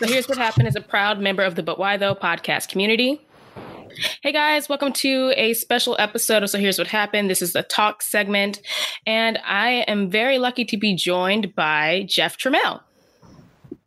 [0.00, 3.20] So here's what happened as a proud member of the But Why Though podcast community.
[4.22, 7.28] Hey guys, welcome to a special episode of So Here's What Happened.
[7.28, 8.60] This is the talk segment,
[9.06, 12.80] and I am very lucky to be joined by Jeff Trammell.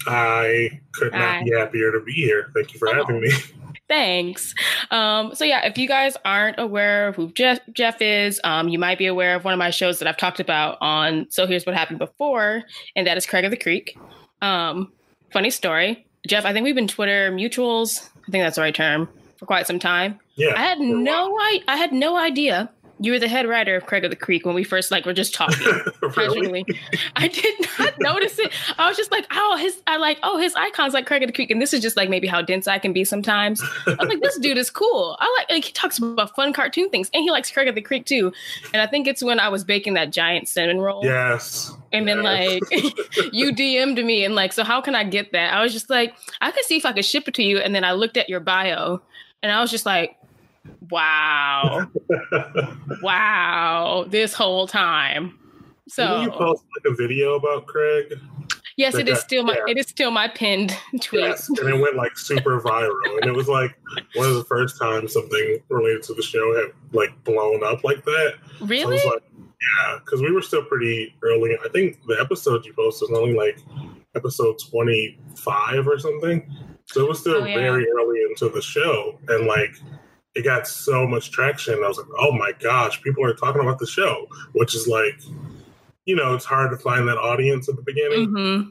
[0.06, 1.44] I could not Hi.
[1.44, 2.52] be happier to be here.
[2.54, 2.94] Thank you for Oh.
[2.94, 3.32] having me.
[3.90, 4.54] Thanks.
[4.92, 8.78] Um, so yeah, if you guys aren't aware of who Jeff, Jeff is, um, you
[8.78, 11.66] might be aware of one of my shows that I've talked about on So Here's
[11.66, 12.62] What Happened Before,
[12.96, 13.98] and that is Craig of the Creek.
[14.42, 14.92] Um,
[15.34, 16.06] funny story.
[16.26, 18.08] Jeff, I think we've been Twitter mutuals.
[18.28, 20.20] I think that's the right term for quite some time.
[20.36, 20.54] Yeah.
[20.56, 20.98] I had for a while.
[21.00, 22.70] no I, I had no idea
[23.04, 25.12] you were the head writer of Craig of the Creek when we first like were
[25.14, 25.58] just talking
[26.14, 26.66] casually.
[27.18, 28.50] I did not notice it.
[28.78, 31.34] I was just like, oh, his I like, oh, his icons like Craig of the
[31.34, 33.62] Creek, and this is just like maybe how dense I can be sometimes.
[33.86, 35.18] I was like, this dude is cool.
[35.20, 37.82] I like, like he talks about fun cartoon things, and he likes Craig of the
[37.82, 38.32] Creek too.
[38.72, 41.74] And I think it's when I was baking that giant cinnamon roll, Yes.
[41.92, 42.62] and then yes.
[42.72, 42.72] like
[43.34, 45.54] you DM'd me, and like, so how can I get that?
[45.54, 47.76] I was just like, I could see if I could ship it to you, and
[47.76, 49.02] then I looked at your bio,
[49.42, 50.16] and I was just like.
[50.90, 51.88] Wow.
[53.02, 54.06] wow.
[54.08, 55.38] This whole time.
[55.88, 58.14] So Didn't you So post like a video about Craig?
[58.78, 59.64] yes, it is that- still my yeah.
[59.72, 61.22] it is still my pinned tweet.
[61.22, 61.50] Yes.
[61.50, 63.18] And it went like super viral.
[63.22, 63.78] And it was like
[64.16, 68.04] one of the first times something related to the show had like blown up like
[68.06, 68.34] that.
[68.62, 68.96] Really?
[68.96, 71.58] was like, yeah, because we were still pretty early.
[71.64, 73.60] I think the episode you posted was only like
[74.16, 76.46] episode 25 or something.
[76.86, 77.56] So it was still Oh, yeah.
[77.58, 79.20] very early into the show.
[79.30, 79.74] And like,
[80.36, 81.76] it got so much traction.
[81.84, 85.20] I was like, oh my gosh, people are talking about the show, which is like,
[86.06, 88.30] you know, it's hard to find that audience at the beginning.
[88.30, 88.62] hmm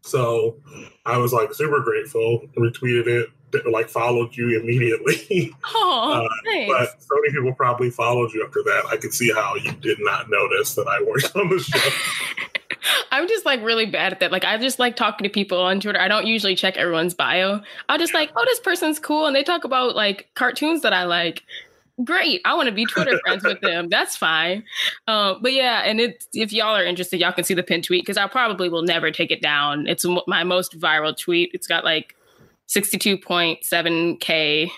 [0.00, 0.56] So
[1.06, 3.28] I was like super grateful, retweeted it,
[3.70, 5.52] like followed you immediately.
[5.74, 6.72] Oh, Uh, thanks.
[6.72, 8.84] but so many people probably followed you after that.
[8.90, 11.78] I could see how you did not notice that I worked on the show.
[13.10, 14.32] I'm just like really bad at that.
[14.32, 16.00] Like I just like talking to people on Twitter.
[16.00, 17.60] I don't usually check everyone's bio.
[17.88, 21.04] I'll just like, oh, this person's cool, and they talk about like cartoons that I
[21.04, 21.42] like.
[22.04, 23.88] Great, I want to be Twitter friends with them.
[23.90, 24.64] That's fine.
[25.06, 28.02] Um, but yeah, and it, if y'all are interested, y'all can see the pin tweet
[28.02, 29.86] because I probably will never take it down.
[29.86, 31.50] It's my most viral tweet.
[31.52, 32.16] It's got like
[32.68, 34.70] 62.7k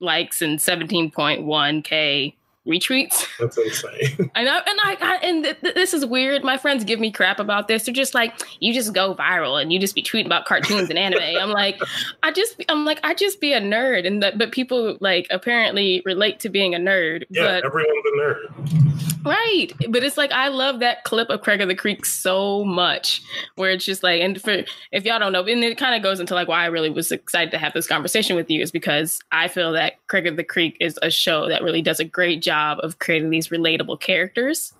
[0.00, 2.34] likes and 17.1k
[2.66, 3.26] retweets.
[3.40, 4.30] That's insane.
[4.34, 6.44] I know, and I, I and th- th- this is weird.
[6.44, 7.84] My friends give me crap about this.
[7.84, 10.98] They're just like, you just go viral and you just be tweeting about cartoons and
[10.98, 11.36] anime.
[11.40, 11.80] I'm like,
[12.22, 16.02] I just, I'm like, I just be a nerd, and that, but people like apparently
[16.04, 17.24] relate to being a nerd.
[17.30, 19.24] Yeah, but everyone's a nerd.
[19.24, 23.22] right, but it's like I love that clip of Craig of the Creek so much,
[23.56, 24.62] where it's just like, and for
[24.92, 27.10] if y'all don't know, and it kind of goes into like why I really was
[27.10, 30.44] excited to have this conversation with you is because I feel that Craig of the
[30.44, 34.72] Creek is a show that really does a great job of creating these relatable characters.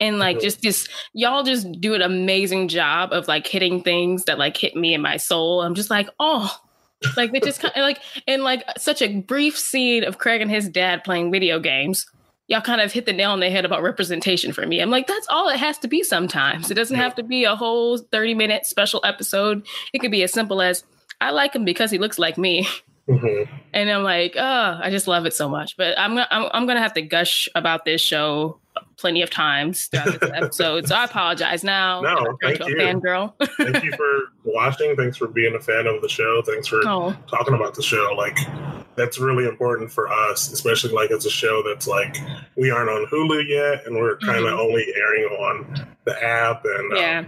[0.00, 4.38] And like just this y'all just do an amazing job of like hitting things that
[4.38, 5.62] like hit me in my soul.
[5.62, 6.54] I'm just like, oh,
[7.16, 10.50] like they just kind of like in like such a brief scene of Craig and
[10.50, 12.06] his dad playing video games.
[12.46, 14.80] Y'all kind of hit the nail on the head about representation for me.
[14.80, 16.70] I'm like, that's all it has to be sometimes.
[16.70, 19.66] It doesn't have to be a whole 30 minute special episode.
[19.94, 20.84] It could be as simple as
[21.20, 22.68] I like him because he looks like me.
[23.08, 23.48] Mhm.
[23.74, 25.76] And I'm like, oh, I just love it so much.
[25.76, 28.58] But I'm gonna I'm, I'm gonna have to gush about this show
[28.96, 30.88] plenty of times throughout this episode.
[30.88, 32.00] So I apologize now.
[32.00, 32.76] No, that I turned thank you.
[32.76, 33.32] Fangirl.
[33.58, 34.96] Thank you for watching.
[34.96, 36.42] Thanks for being a fan of the show.
[36.46, 38.14] Thanks for oh, talking about the show.
[38.16, 38.38] Like,
[38.96, 42.16] that's really important for us, especially like it's a show that's like
[42.56, 44.58] we aren't on Hulu yet, and we're kind of Mhm.
[44.60, 47.24] only airing on the app and um, yeah.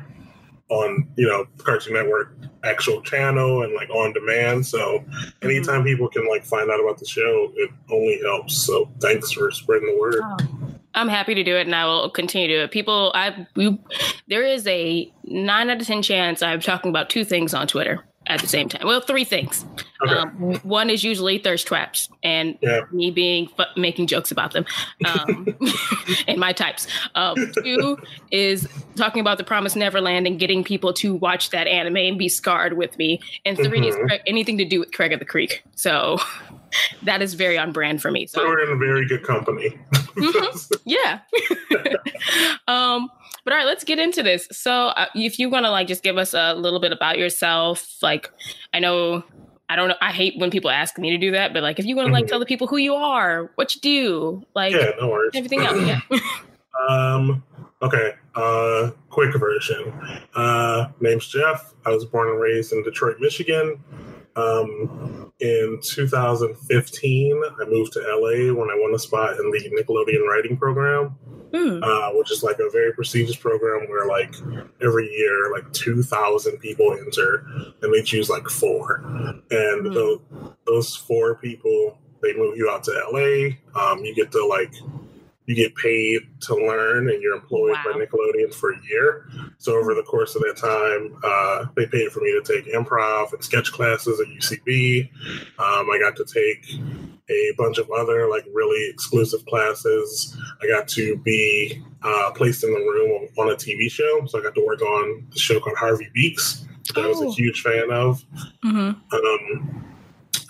[0.69, 4.67] On you know Cartoon Network actual channel and like on demand.
[4.67, 5.29] So mm-hmm.
[5.43, 8.57] anytime people can like find out about the show, it only helps.
[8.57, 10.21] So thanks for spreading the word.
[10.23, 10.37] Oh.
[10.95, 12.71] I'm happy to do it, and I will continue to do it.
[12.71, 13.79] People, I we,
[14.29, 18.03] there is a nine out of ten chance I'm talking about two things on Twitter
[18.29, 18.87] at the same time.
[18.87, 19.65] Well, three things.
[20.03, 20.13] Okay.
[20.13, 22.81] Um, one is usually thirst traps, and Yeah.
[22.93, 24.67] me being fu- making jokes about them,
[25.05, 25.47] um,
[26.29, 26.87] and my types.
[27.15, 27.97] Um, two
[28.31, 32.29] is talking about the Promised Neverland and getting people to watch that anime and be
[32.29, 33.21] scarred with me.
[33.45, 34.07] And 3 is Mhm.
[34.09, 35.63] Craig- anything to do with Craig of the Creek.
[35.75, 36.19] So
[37.05, 38.27] that is very on brand for me.
[38.27, 39.79] so So we're in a very good company.
[40.17, 40.73] Mhm.
[40.85, 41.21] yeah.
[42.69, 43.09] um,
[43.47, 44.47] but all right, let's get into this.
[44.53, 47.97] So, uh, if you want to like just give us a little bit about yourself,
[48.03, 48.31] like
[48.75, 49.23] I know
[49.69, 51.87] I don't know, I hate when people ask me to do that, but like if
[51.87, 52.29] you want to like Mhm.
[52.29, 55.31] tell the people who you are, what you do, like yeah, no worries.
[55.35, 56.01] everything else, yeah.
[56.91, 57.43] Um.
[57.83, 58.13] Okay.
[58.35, 58.91] Uh.
[59.11, 59.93] Quick version.
[60.35, 60.89] Uh.
[61.01, 61.73] Name's Jeff.
[61.87, 63.83] I was born and raised in Detroit, Michigan.
[64.37, 65.33] Um.
[65.41, 70.57] In 2015, I moved to LA when I won a spot in the Nickelodeon writing
[70.57, 71.17] program.
[71.51, 71.83] Mm.
[71.83, 74.35] uh, which is like a very prestigious program where like
[74.83, 77.47] every year like 2,000 people enter
[77.83, 78.97] and they choose like four.
[79.51, 79.95] And mm.
[79.95, 80.21] those,
[80.67, 83.57] those four people, they move you out to LA.
[83.81, 84.73] Um, you get to like
[85.47, 87.93] you get paid to learn and you're employed wow.
[87.93, 89.29] by Nickelodeon for a year.
[89.59, 93.33] So over the course of that time, uh, they paid for me to take improv
[93.33, 95.09] and sketch classes at UCB.
[95.59, 96.69] Um, I got to take
[97.31, 100.37] a bunch of other like really exclusive classes.
[100.63, 104.27] I got to be uh, placed in the room on a TV show.
[104.27, 107.05] So I got to work on the show called Harvey Beaks, which oh.
[107.05, 107.33] I was a oh.
[107.33, 108.25] huge fan of.
[108.65, 109.15] Mm-hmm.
[109.15, 109.96] Um,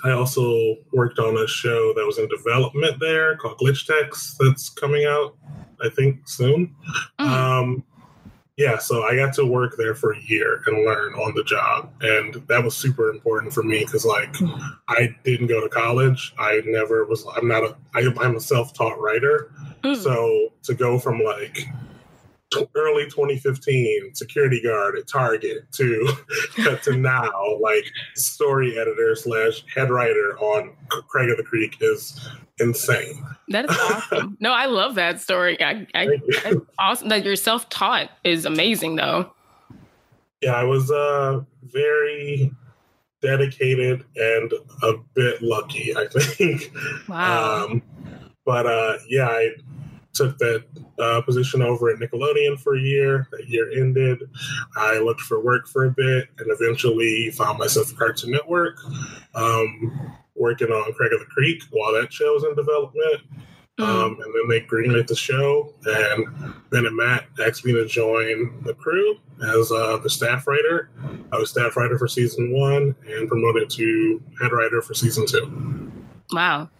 [0.04, 4.68] I also worked on a show that was in development there called Glitch Techs that's
[4.68, 5.36] coming out,
[5.82, 6.74] I think, soon.
[7.18, 7.26] Mm.
[7.26, 7.84] Um,
[8.56, 11.92] yeah, so I got to work there for a year and learn on the job.
[12.00, 14.34] And that was super important for me because, like,
[14.88, 16.34] I didn't go to college.
[16.38, 19.50] I never was, I'm not a, I, I'm a self taught writer.
[19.84, 19.96] Mm.
[19.96, 21.68] So to go from like
[22.74, 26.12] early 2015 security guard at Target to
[26.82, 27.84] to now like
[28.14, 30.72] story editor slash head writer on
[31.08, 32.28] Craig of the Creek is
[32.60, 33.24] insane.
[33.48, 34.36] That is awesome.
[34.40, 35.60] no, I love that story.
[35.62, 36.08] I, I
[36.78, 39.32] awesome that you're self taught is amazing though.
[40.40, 42.52] Yeah, I was uh very
[43.22, 44.52] dedicated and
[44.82, 46.72] a bit lucky, I think.
[47.08, 47.64] Wow.
[47.64, 47.82] Um,
[48.44, 49.50] but uh yeah, I
[50.16, 50.64] took that
[50.98, 53.28] uh, position over at Nickelodeon for a year.
[53.32, 54.22] That year ended.
[54.76, 58.78] I looked for work for a bit and eventually found myself at Cartoon Network,
[59.34, 63.22] um, working on Craig of the Creek while that show was in development.
[63.78, 63.84] Mm.
[63.84, 66.24] Um, and then they greenlit the show, and
[66.70, 69.18] Ben and Matt asked me to join the crew
[69.54, 70.88] as uh, the staff writer.
[71.30, 75.92] I was staff writer for season one and promoted to head writer for season two.
[76.32, 76.70] Wow.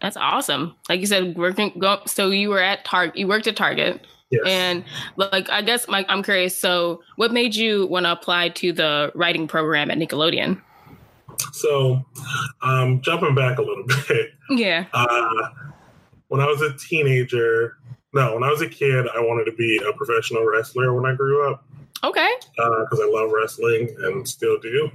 [0.00, 0.74] That's awesome.
[0.88, 1.72] Like you said, working.
[1.78, 3.16] Go, so you were at Target.
[3.16, 4.06] You worked at Target.
[4.30, 4.42] Yes.
[4.46, 4.84] And
[5.16, 6.56] like, I guess my, I'm curious.
[6.56, 10.60] So, what made you want to apply to the writing program at Nickelodeon?
[11.52, 12.04] So,
[12.62, 14.30] um, jumping back a little bit.
[14.50, 14.84] Yeah.
[14.92, 15.48] Uh,
[16.28, 17.78] when I was a teenager,
[18.12, 21.14] no, when I was a kid, I wanted to be a professional wrestler when I
[21.14, 21.64] grew up.
[22.04, 22.28] Okay.
[22.56, 24.90] Because uh, I love wrestling and still do.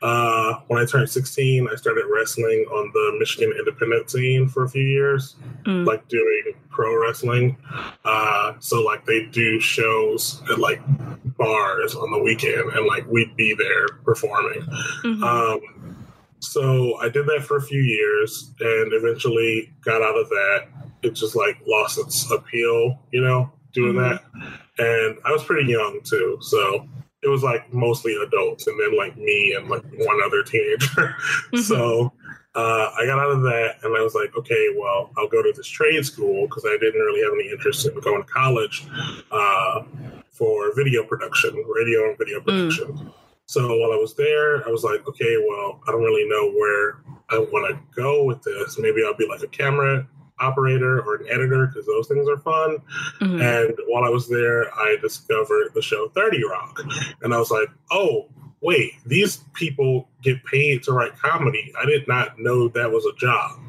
[0.00, 4.68] Uh, when I turned 16, I started wrestling on the Michigan independent scene for a
[4.68, 5.86] few years, mm.
[5.86, 7.56] like doing pro wrestling.
[8.04, 10.80] Uh, so, like, they do shows at like
[11.36, 14.62] bars on the weekend, and like we'd be there performing.
[15.04, 15.22] Mm-hmm.
[15.22, 15.96] Um,
[16.38, 20.68] so I did that for a few years and eventually got out of that.
[21.02, 24.44] It just like lost its appeal, you know, doing mm-hmm.
[24.44, 26.88] that and I was pretty young too, so
[27.22, 31.14] it was like mostly adults, and then like me and like one other teenager.
[31.46, 31.58] Mm-hmm.
[31.58, 32.12] so
[32.56, 35.52] uh, I got out of that, and I was like, okay, well, I'll go to
[35.54, 38.86] this trade school because I didn't really have any interest in going to college
[39.30, 39.82] uh,
[40.30, 42.44] for video production, radio and video mm.
[42.44, 42.86] production.
[42.86, 43.12] Mm.
[43.46, 46.98] So while I was there, I was like, okay, well, I don't really know where
[47.30, 48.78] I want to go with this.
[48.78, 50.06] Maybe I'll be like a camera
[50.40, 52.78] operator or an editor because those things are fun.
[53.20, 53.40] Mm-hmm.
[53.40, 56.80] And while I was there, I discovered the show 30 Rock.
[57.22, 58.28] And I was like, oh,
[58.60, 61.72] wait, these people get paid to write comedy.
[61.80, 63.60] I did not know that was a job.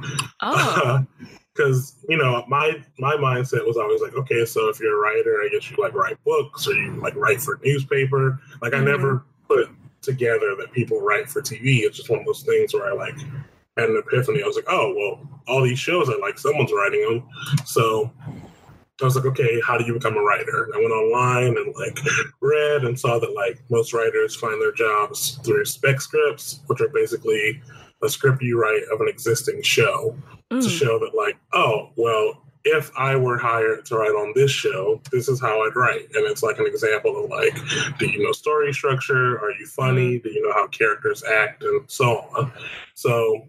[0.42, 1.06] Oh.
[1.54, 5.42] Because you know, my my mindset was always like, okay, so if you're a writer,
[5.42, 8.40] I guess you like write books or you like write for newspaper.
[8.62, 8.88] Like mm-hmm.
[8.88, 9.72] I never put
[10.04, 11.80] together that people write for TV.
[11.80, 13.16] It's just one of those things where I like
[13.78, 14.44] had an epiphany.
[14.44, 17.30] I was like, oh, well, all these shows are like someone's writing them.
[17.66, 18.12] So
[19.02, 20.64] I was like, okay, how do you become a writer?
[20.64, 22.00] And I went online and like
[22.42, 26.90] read and saw that like most writers find their jobs through spec scripts, which are
[26.90, 27.62] basically
[28.04, 30.16] a script you write of an existing show
[30.52, 30.62] mm.
[30.62, 35.02] to show that like, oh, well, if I were hired to write on this show,
[35.12, 36.04] this is how I'd write.
[36.14, 37.58] And it's like an example of like,
[37.98, 39.40] do you know story structure?
[39.40, 40.20] Are you funny?
[40.20, 42.52] Do you know how characters act and so on?
[42.94, 43.48] So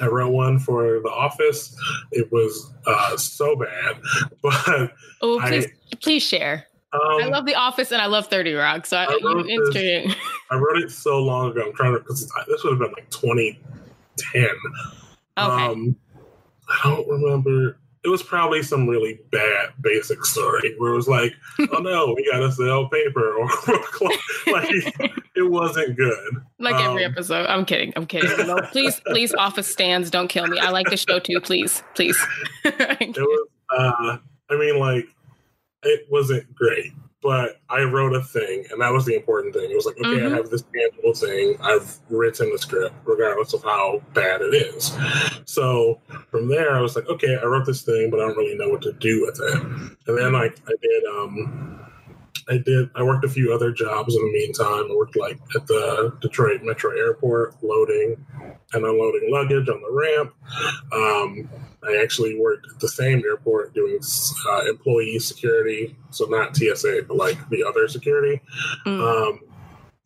[0.00, 1.76] I wrote one for The Office.
[2.12, 4.00] It was uh, so bad,
[4.42, 6.66] but oh, please, I, please share.
[6.92, 8.86] Um, I love The Office and I love Thirty Rock.
[8.86, 10.16] So I, I wrote, this,
[10.50, 11.66] I wrote it so long ago.
[11.66, 14.42] I'm trying to because this would have been like 2010.
[14.42, 14.56] Okay.
[15.38, 15.96] Um,
[16.68, 21.34] I don't remember it was probably some really bad basic story where it was like,
[21.72, 23.46] oh no, we gotta sell paper or
[24.52, 24.70] like
[25.36, 26.42] it wasn't good.
[26.58, 27.46] Like um, every episode.
[27.46, 27.92] I'm kidding.
[27.96, 28.46] I'm kidding.
[28.46, 30.58] No, please, please, office stands, don't kill me.
[30.58, 31.40] I like the show too.
[31.40, 32.18] Please, please.
[32.64, 33.48] it was.
[33.70, 34.16] Uh,
[34.50, 35.06] I mean, like,
[35.84, 36.92] it wasn't great.
[37.22, 39.70] But I wrote a thing, and that was the important thing.
[39.70, 40.32] It was like, okay, Mhm.
[40.32, 41.56] I have this tangible thing.
[41.60, 44.92] I've written the script, regardless of how bad it is.
[45.44, 46.00] So
[46.30, 48.68] from there, I was like, okay, I wrote this thing, but I don't really know
[48.68, 49.62] what to do with it.
[50.06, 51.79] And then like I did, um,
[52.48, 52.90] I did.
[52.94, 54.90] I worked a few other jobs in the meantime.
[54.90, 58.24] I worked like at the Detroit Metro Airport, loading
[58.72, 60.34] and unloading luggage on the ramp.
[60.92, 61.48] Um,
[61.82, 63.98] I actually worked at the same airport doing
[64.48, 68.40] uh, employee security, so not TSA, but like the other security.
[68.86, 69.00] Mm.
[69.00, 69.40] Um,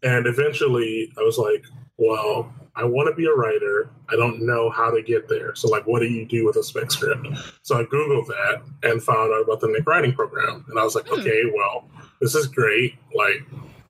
[0.03, 1.64] and eventually, I was like,
[1.97, 3.88] well, I want to be a writer.
[4.09, 5.54] I don't know how to get there.
[5.54, 7.26] So, like, what do you do with a spec script?
[7.62, 10.64] So I Googled that and found out about the Nick Writing Program.
[10.69, 11.21] And I was like, Hmm.
[11.21, 11.88] okay, well,
[12.21, 12.95] this is great.
[13.14, 13.43] Like,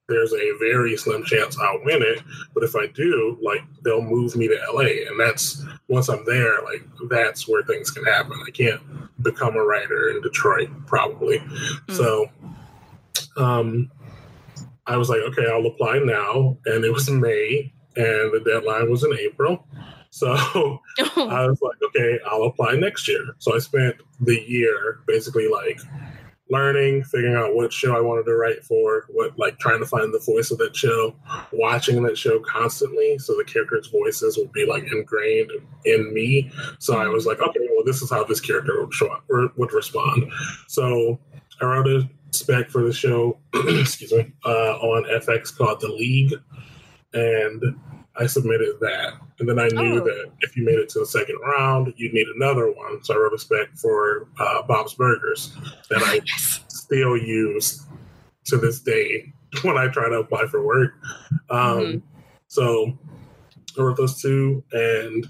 [0.07, 2.21] there's a very slim chance I'll win it.
[2.53, 5.09] But if I do, like, they'll move me to LA.
[5.11, 8.39] And that's, once I'm there, like, that's where things can happen.
[8.47, 8.83] I can't
[9.23, 11.43] become a writer in Detroit, probably.
[11.89, 12.27] So,
[13.39, 13.91] um,
[14.87, 16.59] I was like, okay, I'll apply now.
[16.67, 19.67] And it was May, and the deadline was in April.
[20.11, 20.31] So
[20.99, 23.35] I was like, okay, I'll apply next year.
[23.39, 25.81] So I spent the year basically like
[26.51, 30.13] learning, figuring out what show I wanted to write for, what like trying to find
[30.13, 31.17] the voice of that show,
[31.53, 35.51] watching that show constantly, so the characters' voices would be like ingrained
[35.85, 36.51] in me.
[36.79, 39.51] So I was like, okay, well, this is how this character would show up or
[39.57, 40.31] would respond.
[40.69, 41.19] So
[41.61, 46.35] I wrote a spec for the show, excuse me, uh, on FX called The League,
[47.15, 47.63] and
[48.17, 49.15] I submitted that.
[49.41, 50.05] And then I knew Oh.
[50.05, 53.03] that if you made it to the second round, you'd need another one.
[53.03, 55.53] So I wrote a spec for uh, Bob's Burgers
[55.91, 56.61] that I yes.
[56.69, 57.85] still use
[58.45, 60.93] to this day when I try to apply for work.
[61.51, 62.03] Um, Mhm.
[62.47, 62.97] So
[63.77, 65.27] I wrote those two, and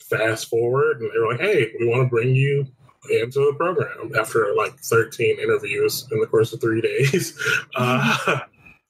[0.00, 2.66] fast forward, and they were like, "Hey, we want to bring you
[3.10, 7.38] into the program." After like 13 interviews in the course of three days,
[7.74, 8.38] uh,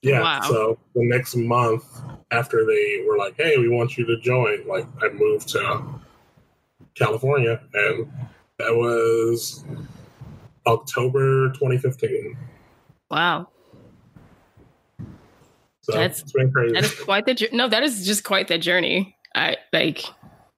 [0.01, 0.21] yeah.
[0.21, 0.41] Wow.
[0.41, 1.85] So the next month
[2.31, 5.83] after they were like, "Hey, we want you to join," like I moved to
[6.95, 8.11] California, and
[8.57, 9.63] that was
[10.65, 12.37] October 2015.
[13.09, 13.47] Wow.
[15.81, 16.73] So That's- it's been crazy.
[16.73, 17.67] That is quite the no.
[17.69, 19.15] That is just quite the journey.
[19.35, 20.03] I like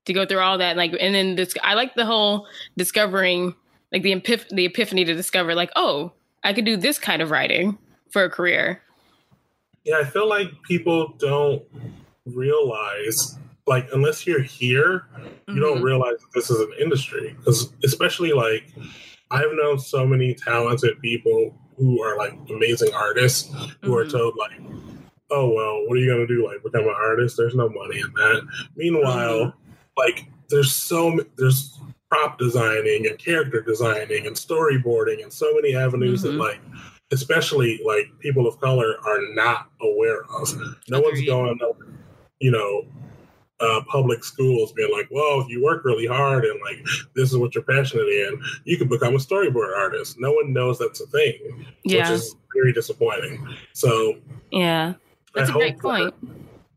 [0.05, 1.53] to go through all that, like, and then this.
[1.63, 3.53] I like the whole discovering,
[3.91, 7.29] like the epiph- the epiphany to discover, like, oh, I could do this kind of
[7.29, 7.77] writing
[8.09, 8.81] for a career.
[9.83, 11.63] Yeah, I feel like people don't
[12.25, 15.05] realize, like, unless you're here,
[15.47, 15.83] you don't Mhm.
[15.83, 17.35] realize that this is an industry.
[17.37, 18.65] Because, especially, like,
[19.31, 23.51] I've known so many talented people who are, like, amazing artists
[23.83, 24.11] who are Mhm.
[24.11, 24.59] told, like,
[25.31, 26.45] oh, well, what are you going to do?
[26.45, 27.37] Like, become an artist?
[27.37, 28.47] There's no money in that.
[28.75, 29.53] Meanwhile,
[29.97, 36.23] like, there's so there's prop designing and character designing and storyboarding and so many avenues
[36.23, 36.59] that, like,
[37.11, 40.49] especially like people of color are not aware of.
[40.89, 41.59] No one's going,
[42.39, 42.85] you know,
[43.59, 46.85] uh, public schools being like, well, if you work really hard and like
[47.15, 50.17] this is what you're passionate in, you can become a storyboard artist.
[50.19, 53.45] No one knows that's a thing, Yeah, which is very disappointing.
[53.73, 54.15] So
[54.51, 54.93] yeah,
[55.35, 56.13] that's I a great point.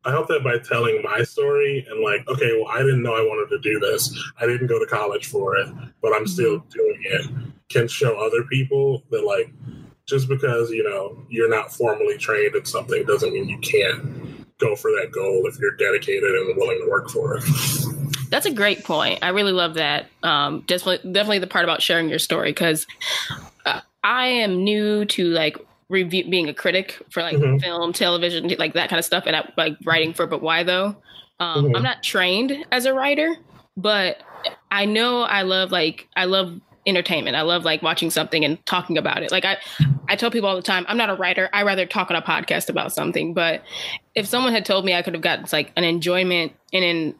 [0.05, 3.21] I hope that by telling my story and like, okay, well, I didn't know I
[3.21, 4.13] wanted to do this.
[4.41, 5.69] I didn't go to college for it,
[6.01, 6.69] but I'm still Mm-hmm.
[6.71, 7.31] doing it.
[7.69, 9.53] Can show other people that like,
[10.13, 14.77] just because you know you're not formally trained in something doesn't mean you can't go
[14.77, 17.45] for that goal if you're dedicated and willing to work for it.
[18.31, 19.19] That's a great point.
[19.23, 20.07] I really love that.
[20.23, 22.87] Um, definitely, definitely the part about sharing your story because
[23.67, 25.57] uh, I am new to like
[25.89, 27.61] review being a critic for like Mhm.
[27.61, 30.27] film, television, like that kind of stuff, and I, like writing for.
[30.27, 30.97] But why though?
[31.41, 31.77] Um, Mhm.
[31.77, 33.35] I'm not trained as a writer,
[33.77, 34.23] but
[34.71, 37.37] I know I love like I love entertainment.
[37.37, 39.31] I love like watching something and talking about it.
[39.31, 39.59] Like I,
[40.09, 41.49] I tell people all the time, I'm not a writer.
[41.53, 43.35] I rather talk on a podcast about something.
[43.35, 43.63] But
[44.15, 47.15] if someone had told me I could have gotten like an enjoyment and in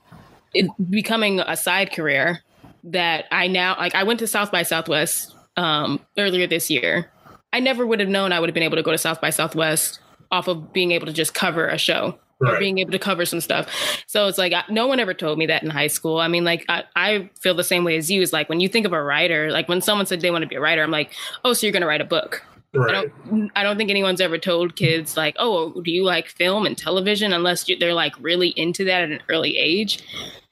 [0.55, 2.41] it becoming a side career
[2.85, 7.11] that I now like I went to South by Southwest um earlier this year.
[7.53, 9.31] I never would have known I would have been able to go to South by
[9.31, 13.25] Southwest off of being able to just cover a show or being able to cover
[13.25, 13.69] some stuff.
[14.07, 16.19] So it's like I, no one ever told me that in high school.
[16.19, 18.21] I mean, like I, I feel the same way as you.
[18.21, 20.49] Is like when you think of a writer, like when someone said they want to
[20.49, 21.13] be a writer, I'm like,
[21.45, 22.45] oh, so you're going to write a book.
[22.75, 23.51] I don't.
[23.55, 27.33] I don't think anyone's ever told kids like, "Oh, do you like film and television?"
[27.33, 30.03] Unless you, they're like really into that at an early age,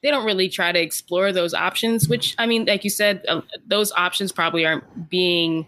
[0.03, 2.09] they don't really try to explore those options.
[2.09, 5.67] Which I mean, like you said, uh, those options probably aren't being.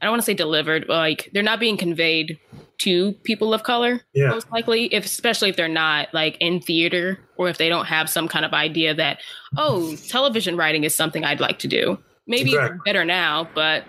[0.00, 2.38] I don't want to say delivered, but like they're not being conveyed
[2.78, 4.00] to people of color.
[4.14, 4.30] Yeah.
[4.30, 8.08] Most likely, if especially if they're not like in theater or if they don't have
[8.08, 9.20] some kind of idea that,
[9.56, 11.98] oh, television writing is something I'd like to do.
[12.26, 12.78] Maybe Exactly.
[12.84, 13.84] better now, but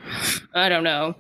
[0.54, 1.16] I don't know.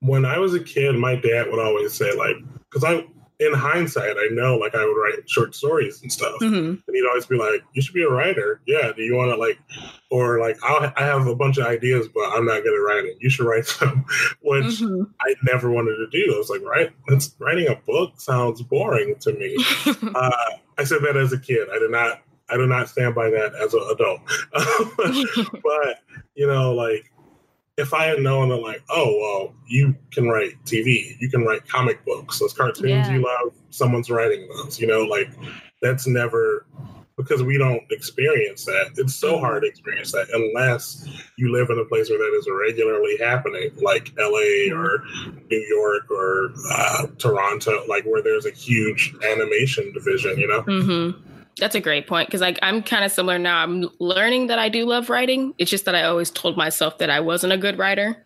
[0.00, 2.36] When I was a kid, my dad would always say like,
[2.70, 3.04] because I
[3.38, 6.54] in hindsight, I know like I would write short stories and stuff, Mm-hmm.
[6.56, 8.60] and he'd always be like, "You should be a writer.
[8.66, 9.58] Yeah, do you want to like,
[10.10, 13.16] or like I'll, I have a bunch of ideas, but I'm not good at writing.
[13.18, 14.04] You should write them."
[14.42, 15.04] Which Mm-hmm.
[15.22, 16.34] I never wanted to do.
[16.34, 19.56] I was like, "Right, that's writing a book sounds boring to me."
[20.14, 20.30] uh,
[20.76, 21.66] I said that as a kid.
[21.72, 22.20] I did not.
[22.50, 24.20] I do not stand by that as an adult.
[25.62, 25.96] but
[26.34, 27.10] you know, like
[27.80, 31.66] if I had known that, like, oh well, you can write TV, you can write
[31.66, 33.14] comic books, those cartoons Yeah.
[33.14, 34.78] you love, someone's writing those.
[34.78, 35.30] You know, like
[35.82, 36.66] that's never
[37.16, 38.92] because we don't experience that.
[38.96, 41.06] It's so hard to experience that unless
[41.36, 45.02] you live in a place where that is regularly happening, like LA or
[45.50, 50.38] New York or uh, Toronto, like where there's a huge animation division.
[50.38, 50.62] You know.
[50.62, 53.58] hmm That's a great point because like I'm kind of similar now.
[53.62, 55.54] I'm learning that I do love writing.
[55.58, 58.24] It's just that I always told myself that I wasn't a good writer.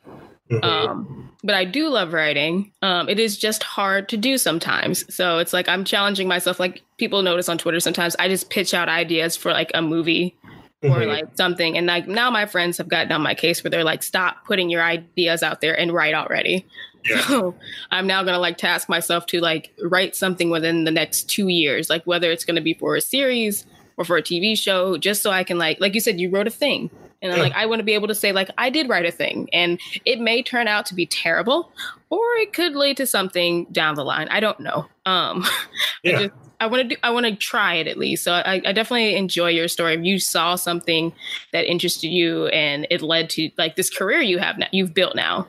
[0.51, 0.63] Mhm.
[0.65, 2.73] Um, but I do love writing.
[2.83, 5.13] Um, it is just hard to do sometimes.
[5.15, 6.61] So it's like I'm challenging myself.
[6.61, 10.37] Like people notice on Twitter sometimes I just pitch out ideas for like a movie
[10.83, 11.09] or Mhm.
[11.09, 11.77] like something.
[11.79, 14.69] And like now my friends have gotten on my case where they're like, stop putting
[14.71, 16.67] your ideas out there and write already.
[17.09, 17.21] Yeah.
[17.27, 17.55] So
[17.91, 21.91] I'm now gonna like task myself to like write something within the next two years,
[21.91, 25.31] like whether it's gonna be for a series or for a TV show, just so
[25.31, 26.91] I can like like you said, you wrote a thing.
[27.23, 27.45] And I'm Yeah.
[27.45, 29.49] like, I want to be able to say, like, I did write a thing.
[29.51, 31.71] And it may turn out to be terrible,
[32.11, 34.29] or it could lead to something down the line.
[34.31, 34.87] I don't know.
[35.07, 35.45] Um
[36.03, 36.17] Yeah.
[36.17, 38.25] I just I want to do I want to try it at least.
[38.25, 39.95] So I, I definitely enjoy your story.
[39.95, 41.13] If you saw something
[41.53, 45.15] that interested you and it led to like this career you have now you've built
[45.17, 45.47] now.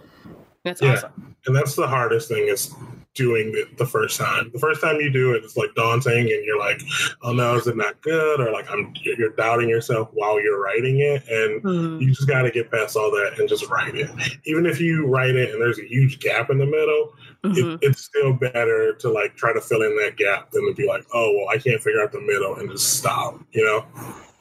[0.65, 0.93] That's Yeah.
[0.93, 1.35] awesome.
[1.47, 2.73] and that's the hardest thing is
[3.13, 4.49] doing it the first time.
[4.51, 6.81] The first time you do it, it's like daunting, and you're like,
[7.21, 10.99] "Oh no, is it not good?" Or like, "I'm," you're doubting yourself while you're writing
[11.01, 12.01] it, and Mhm.
[12.01, 14.09] you just got to get past all that and just write it.
[14.45, 17.13] Even if you write it and there's a huge gap in the middle,
[17.45, 17.75] Mhm.
[17.75, 20.87] it, it's still better to like try to fill in that gap than to be
[20.87, 23.39] like, "Oh well, I can't figure out the middle," and just stop.
[23.51, 23.85] You know?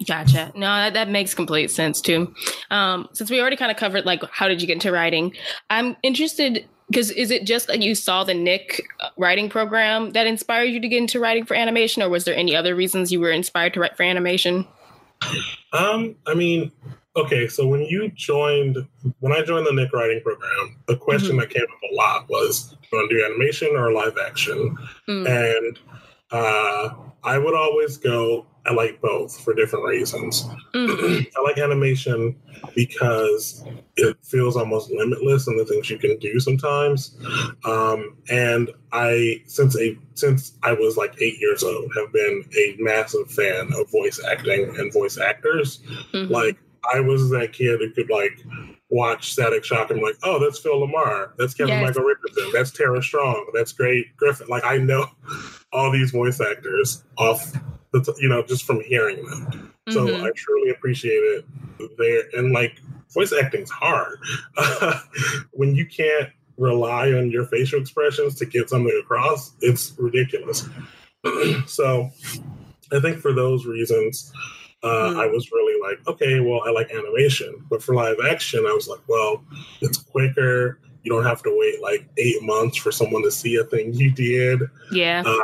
[0.07, 0.53] Gotcha.
[0.55, 2.35] No, that, that makes complete sense too.
[2.71, 5.35] Um, since we already kind of covered like how did you get into writing,
[5.71, 10.27] I'm interested because is it just that you saw the Nick uh, writing program that
[10.27, 13.21] inspired you to get into writing for animation, or was there any other reasons you
[13.21, 14.67] were inspired to write for animation?
[15.73, 16.71] Um, I mean,
[17.17, 18.87] okay, so when you joined,
[19.21, 22.77] when I joined the Nick Writing program, the question that came up a lot was,
[22.83, 24.77] "You want to do animation or live action?"
[25.09, 25.29] Mm.
[25.29, 25.79] And
[26.31, 26.91] uh,
[27.23, 28.47] I would always go.
[28.67, 30.45] I like both for different reasons.
[30.75, 31.27] Mhm.
[31.37, 32.35] I like animation
[32.75, 33.65] because
[33.97, 37.17] it feels almost limitless in the things you can do sometimes.
[37.65, 42.77] Um, and I, since a since I was like eight years old, have been a
[42.79, 45.81] massive fan of voice acting and voice actors.
[46.13, 46.31] Mhm.
[46.31, 46.57] Like
[46.95, 48.43] I was that kid who could like
[48.91, 51.83] watch Static Shock and like, oh, that's Phil LaMarr, that's Kevin Yes.
[51.89, 54.47] Michael Richardson, that's Tara Strong, that's Grey Griffin.
[54.49, 55.07] Like I know
[55.73, 57.53] all these voice actors off
[57.95, 59.73] the t- you know just from hearing them.
[59.91, 60.23] So Mhm.
[60.27, 61.45] I truly appreciate it
[61.97, 62.23] there.
[62.39, 62.81] And like
[63.13, 64.19] voice acting's hard
[65.53, 66.29] when you can't
[66.59, 69.53] rely on your facial expressions to get something across.
[69.61, 70.69] It's ridiculous.
[71.67, 72.11] so
[72.93, 74.33] I think for those reasons,
[74.83, 75.21] uh, Hmm.
[75.21, 78.87] I was really like, okay, well, I like animation, but for live action, I was
[78.89, 79.43] like, well,
[79.81, 80.79] it's quicker.
[81.03, 84.11] You don't have to wait like eight months for someone to see a thing you
[84.11, 84.61] did
[84.93, 85.23] yeah.
[85.27, 85.39] uh,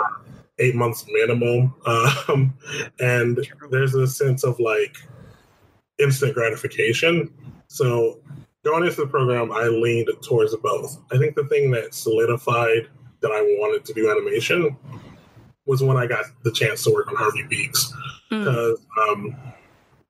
[0.61, 1.75] eight months minimum.
[2.29, 2.55] Um,
[3.01, 3.39] and
[3.71, 4.97] there's a sense of like
[5.99, 7.33] instant gratification.
[7.69, 8.21] So
[8.65, 10.99] going into the program, I leaned towards both.
[11.13, 12.89] I think the thing that solidified
[13.23, 14.77] that I wanted to do animation
[15.67, 17.93] was when I got the chance to work on Harvey Beaks
[18.31, 18.45] Mm.
[18.45, 19.37] because um,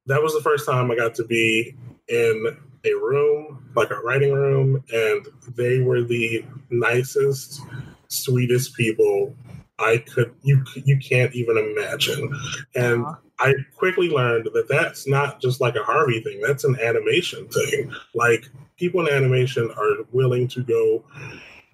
[0.06, 1.74] that was the first time I got to be
[2.08, 7.62] in a room, like a writing room, and they were the nicest,
[8.08, 9.34] sweetest people
[9.80, 12.34] I could you you can't even imagine.
[12.74, 13.06] And.
[13.42, 17.90] I quickly learned that that's not just like a Harvey thing; that's an animation thing.
[18.14, 21.04] Like people in animation are willing to go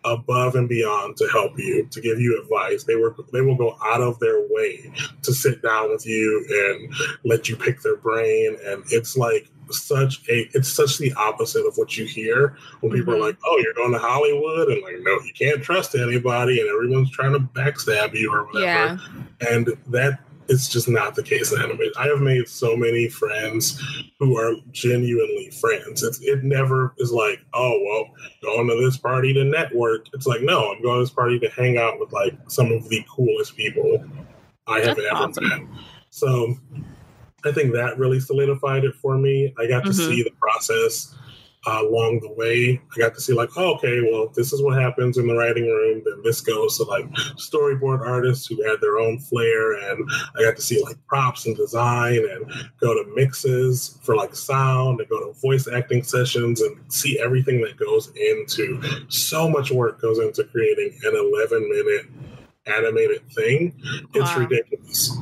[0.04, 2.84] above and beyond to help you, to give you advice.
[2.84, 4.92] They were they will go out of their way
[5.22, 8.56] to sit down with you and let you pick their brain.
[8.64, 13.14] And it's like such a it's such the opposite of what you hear when people
[13.14, 13.26] are mm-hmm.
[13.26, 17.10] like, "Oh, you're going to Hollywood," and like, no, you can't trust anybody, and everyone's
[17.10, 18.62] trying to backstab you or whatever.
[18.62, 18.98] Yeah.
[19.50, 21.92] And that is just not the case in animation.
[21.98, 23.82] I have made so many friends
[24.18, 26.02] who are genuinely friends.
[26.02, 30.06] It's, it never is like, oh, well, going to this party to network.
[30.12, 32.88] It's like, no, I'm going to this party to hang out with like some of
[32.88, 34.04] the coolest people
[34.66, 35.48] I have That's ever awesome.
[35.48, 35.60] met.
[36.10, 36.56] So
[37.46, 39.54] I think that really solidified it for me.
[39.58, 40.08] I got to Mhm.
[40.08, 41.14] see the process
[41.66, 42.80] uh, along the way.
[42.94, 45.66] I got to see like, oh, okay, well, this is what happens in the writing
[45.66, 46.00] room.
[46.04, 47.06] Then this goes to like
[47.36, 51.56] storyboard artists who had their own flair, and I got to see like props and
[51.56, 56.76] design, and go to mixes for like sound, and go to voice acting sessions, and
[56.92, 58.80] see everything that goes into.
[59.08, 62.06] So much work goes into creating an 11 minute
[62.66, 63.72] animated thing.
[64.14, 64.38] It's wow.
[64.38, 65.16] ridiculous.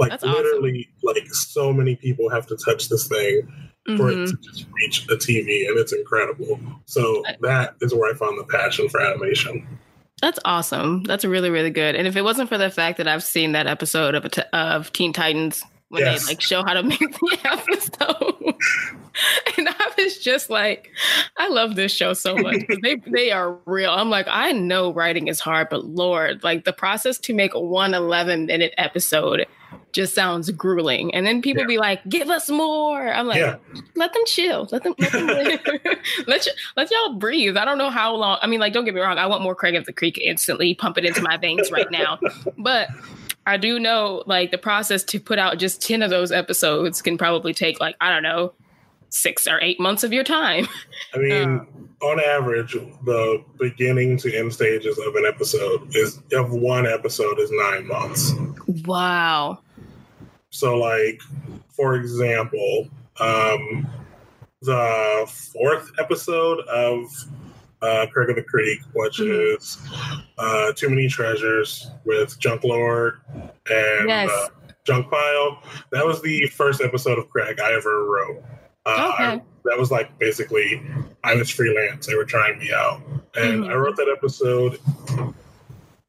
[0.00, 1.22] Like That's literally, awesome.
[1.22, 3.42] like so many people have to touch this thing
[3.86, 3.98] mm-hmm.
[3.98, 4.42] for it to mm-hmm.
[4.42, 6.58] just reach a TV, and it's incredible.
[6.86, 9.78] So that is where I found the passion for animation.
[10.22, 11.04] That's awesome.
[11.04, 11.96] That's really really good.
[11.96, 15.12] And if it wasn't for the fact that I've seen that episode of of Teen
[15.12, 16.24] Titans when yes.
[16.24, 18.54] they like show how to make the episode.
[19.58, 20.88] and I was just like,
[21.36, 22.62] I love this show so much.
[22.82, 23.90] they they are real.
[23.90, 27.92] I'm like, I know writing is hard, but Lord, like the process to make one
[27.92, 29.46] 11 minute episode
[29.92, 31.14] just sounds grueling.
[31.14, 31.68] And then people yeah.
[31.68, 33.56] be like, "Give us more." I'm like, yeah.
[33.94, 34.68] "Let them chill.
[34.70, 35.26] Let them let them
[36.26, 38.38] let you, let y'all breathe." I don't know how long.
[38.42, 39.18] I mean, like, don't get me wrong.
[39.18, 40.74] I want more Craig of the Creek instantly.
[40.74, 42.18] Pump it into my veins right now.
[42.58, 42.88] But
[43.46, 47.16] I do know like the process to put out just 10 of those episodes can
[47.16, 48.52] probably take like, I don't know,
[49.08, 50.68] six or eight months of your time.
[51.14, 52.72] I mean, um, on average,
[53.04, 58.32] the beginning to end stages of an episode is of one episode is nine months.
[58.84, 59.58] Wow.
[60.60, 61.22] So, like,
[61.70, 62.86] for example,
[63.18, 63.88] um,
[64.60, 67.06] the fourth episode of
[67.80, 69.56] uh, Craig of the Creek, which mm-hmm.
[69.56, 69.78] is
[70.36, 74.28] uh, Too Many Treasures with Junk Lord and yes.
[74.30, 74.48] uh,
[74.84, 75.62] Junk Pile.
[75.92, 78.44] That was the first episode of Craig I ever wrote.
[78.84, 79.24] Uh, okay.
[79.24, 80.82] I, that was like basically
[81.24, 82.06] I was freelance.
[82.06, 83.00] They were trying me out,
[83.34, 83.70] and mm-hmm.
[83.70, 84.78] I wrote that episode.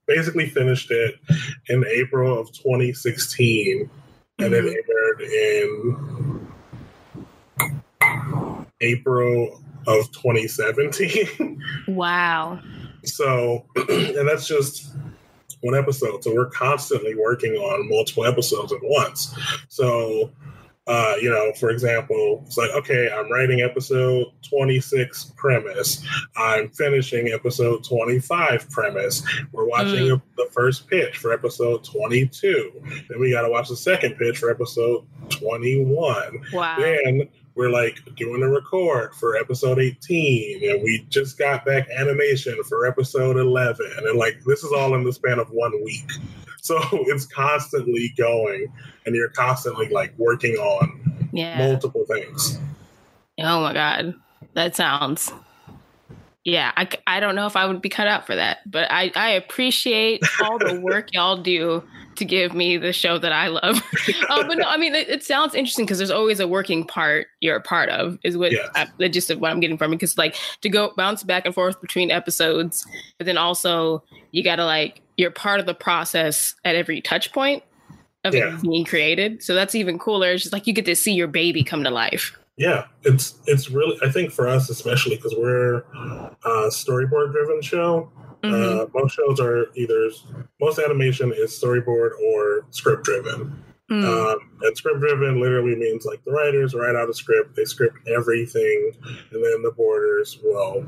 [0.08, 1.16] Basically, finished it
[1.70, 3.90] in April of 2016,
[4.42, 4.54] mm-hmm.
[4.54, 4.92] and it mm-hmm.
[4.92, 6.52] aired in
[8.82, 11.64] April of 2017.
[11.88, 12.60] Wow.
[13.04, 14.96] So, and that's just
[15.62, 16.24] one episode.
[16.24, 19.36] So we're constantly working on multiple episodes at once.
[19.70, 20.32] So,
[20.88, 26.06] uh, you know, for example, it's like, okay, I'm writing episode 26 premise.
[26.36, 29.24] I'm finishing episode 25 premise.
[29.52, 30.22] We're watching mm.
[30.38, 32.72] the first pitch for episode 22.
[33.10, 36.42] Then we got to watch the second pitch for episode 21.
[36.52, 36.78] Wow.
[36.80, 42.58] Then we're like doing a record for episode 18 and we just got back animation
[42.64, 46.10] for episode 11 and like this is all in the span of one week
[46.62, 48.72] so it's constantly going
[49.06, 51.58] and you're constantly like working on yeah.
[51.58, 52.58] multiple things
[53.40, 54.14] oh my god
[54.54, 55.32] that sounds
[56.44, 59.12] yeah I, I don't know if i would be cut out for that but i,
[59.16, 61.84] I appreciate all the work y'all do
[62.16, 63.78] to give me the show that I love.
[64.30, 67.28] um, but no, I mean, it, it sounds interesting because there's always a working part
[67.40, 68.70] you're a part of, is what yes.
[68.76, 69.98] I, the gist of what I'm getting from it.
[69.98, 72.86] Because like to go bounce back and forth between episodes,
[73.18, 77.32] but then also you got to like you're part of the process at every touch
[77.34, 77.64] point
[78.24, 78.58] of yeah.
[78.62, 79.44] being created.
[79.44, 80.32] So that's even cooler.
[80.32, 82.38] It's just like you get to see your baby come to life.
[82.58, 88.12] Yeah, it's it's really I think for us especially because we're a storyboard driven show.
[88.44, 88.80] Mm-hmm.
[88.80, 90.10] Uh, most shows are either
[90.60, 93.64] most animation is storyboard or script driven.
[93.90, 94.06] Mm.
[94.06, 97.98] Um, and script driven literally means like the writers write out a script, they script
[98.08, 100.86] everything, and then the boarders will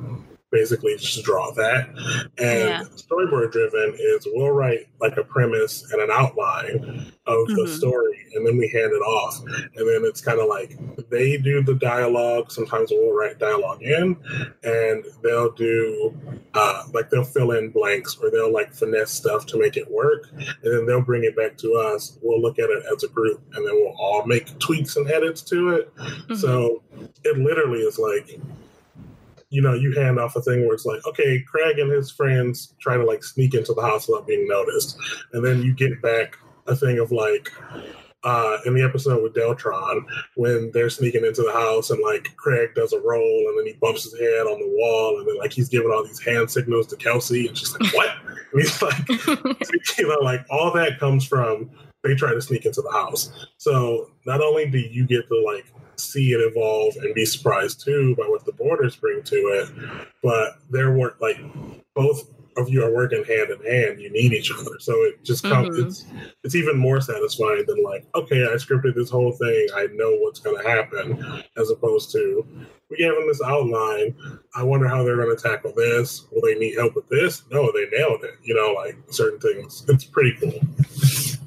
[0.53, 1.89] basically just draw that.
[2.37, 2.83] And yeah.
[2.95, 7.55] storyboard driven is we'll write like a premise and an outline of mm-hmm.
[7.55, 9.41] the story, and then we hand it off.
[9.41, 10.77] And then it's kind of like
[11.09, 12.51] they do the dialogue.
[12.51, 14.15] Sometimes we'll write dialogue in,
[14.63, 16.17] and they'll do
[16.53, 20.29] uh, like they'll fill in blanks or they'll like finesse stuff to make it work,
[20.31, 22.17] and then they'll bring it back to us.
[22.21, 25.41] We'll look at it as a group, and then we'll all make tweaks and edits
[25.43, 25.95] to it.
[25.95, 26.35] Mm-hmm.
[26.35, 26.83] So
[27.23, 28.39] it literally is like
[29.53, 32.73] you know, you hand off a thing where it's like, okay, Craig and his friends
[32.79, 34.97] try to like sneak into the house without being noticed.
[35.31, 37.51] And then you get back a thing of like,
[38.23, 42.73] uh, in the episode with Deltron, when they're sneaking into the house and like Craig
[42.73, 45.53] does a roll and then he bumps his head on the wall and then like
[45.53, 48.09] he's giving all these hand signals to Kelsey and she's like, what?
[48.25, 49.07] And he's like,
[49.99, 51.69] you know, like all that comes from
[52.03, 53.47] they try to sneak into the house.
[53.57, 55.65] So not only do you get to like
[55.99, 59.69] see it evolve and be surprised too by what the borders bring to it.
[60.21, 61.39] But they're work like
[61.93, 63.99] both of you are working hand in hand.
[63.99, 65.69] You need each other, so it just comes.
[65.69, 65.87] Mm-hmm.
[65.87, 66.05] It's
[66.43, 69.67] it's even more satisfying than like, okay, I scripted this whole thing.
[69.75, 72.45] I know what's going to happen, as opposed to
[72.89, 74.15] we gave them this outline.
[74.55, 76.27] I wonder how they're going to tackle this.
[76.31, 77.43] Will they need help with this?
[77.51, 78.35] No, they nailed it.
[78.43, 79.85] You know, like certain things.
[79.87, 80.59] It's pretty cool.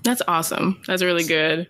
[0.06, 0.80] That's awesome.
[0.86, 1.66] That's really good.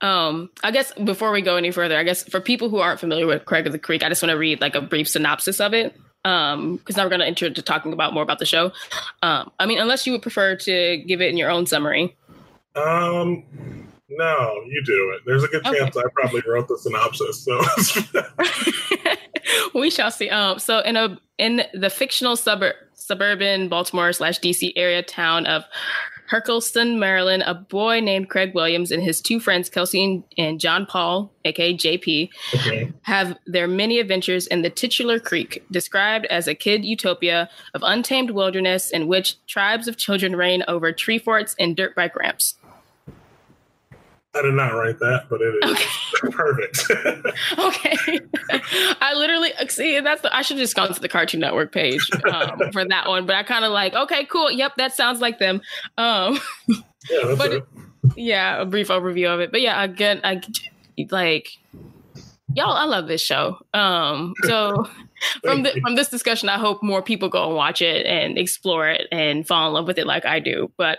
[0.00, 3.26] Um, I guess before we go any further, I guess for people who aren't familiar
[3.26, 5.74] with Craig of the Creek, I just want to read like a brief synopsis of
[5.74, 5.94] it.
[6.24, 8.72] Um, because now we're going to enter into talking about more about the show.
[9.22, 12.16] Um, I mean, unless you would prefer to give it in your own summary.
[12.74, 13.44] Um,
[14.08, 15.20] no, you do it.
[15.26, 15.80] There's a good okay.
[15.80, 17.44] chance I probably wrote the synopsis.
[17.44, 17.60] So
[19.78, 20.30] we shall see.
[20.30, 25.64] Um, so in a in the fictional suburb suburban Baltimore slash DC area town of
[26.26, 31.32] Hercules,ton Maryland, a boy named Craig Williams and his two friends, Kelsey and John Paul,
[31.44, 32.92] aka JP, okay.
[33.02, 38.30] have their many adventures in the titular creek, described as a kid utopia of untamed
[38.30, 42.54] wilderness in which tribes of children reign over tree forts and dirt bike ramps.
[44.34, 46.30] I did not write that, but it is okay.
[46.30, 46.90] perfect.
[47.58, 48.20] okay.
[49.00, 52.60] I literally see that's the I should just gone to the Cartoon Network page um,
[52.72, 54.50] for that one, but I kind of like okay, cool.
[54.50, 55.60] Yep, that sounds like them.
[55.98, 57.64] Um, yeah, but it.
[58.16, 59.52] yeah, a brief overview of it.
[59.52, 60.40] But yeah, again, I
[61.10, 61.58] like
[62.54, 62.72] y'all.
[62.72, 63.58] I love this show.
[63.72, 64.88] Um, so
[65.42, 68.88] from the, from this discussion, I hope more people go and watch it and explore
[68.88, 70.70] it and fall in love with it like I do.
[70.76, 70.98] But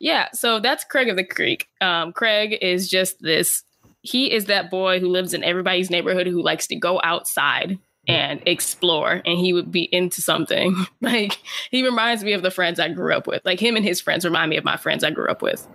[0.00, 1.68] yeah, so that's Craig of the Creek.
[1.80, 3.62] Um, Craig is just this.
[4.02, 8.40] He is that boy who lives in everybody's neighborhood who likes to go outside and
[8.46, 11.40] explore and he would be into something like
[11.70, 14.24] he reminds me of the friends i grew up with like him and his friends
[14.24, 15.66] remind me of my friends i grew up with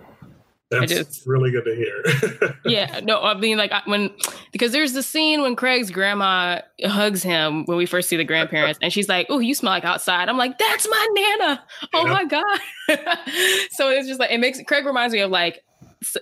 [0.80, 2.56] that's just, really good to hear.
[2.64, 4.10] yeah, no, I mean, like when
[4.52, 8.78] because there's the scene when Craig's grandma hugs him when we first see the grandparents,
[8.82, 12.24] and she's like, "Oh, you smell like outside." I'm like, "That's my nana." Oh my
[12.24, 12.60] god!
[13.70, 15.62] so it's just like it makes Craig reminds me of like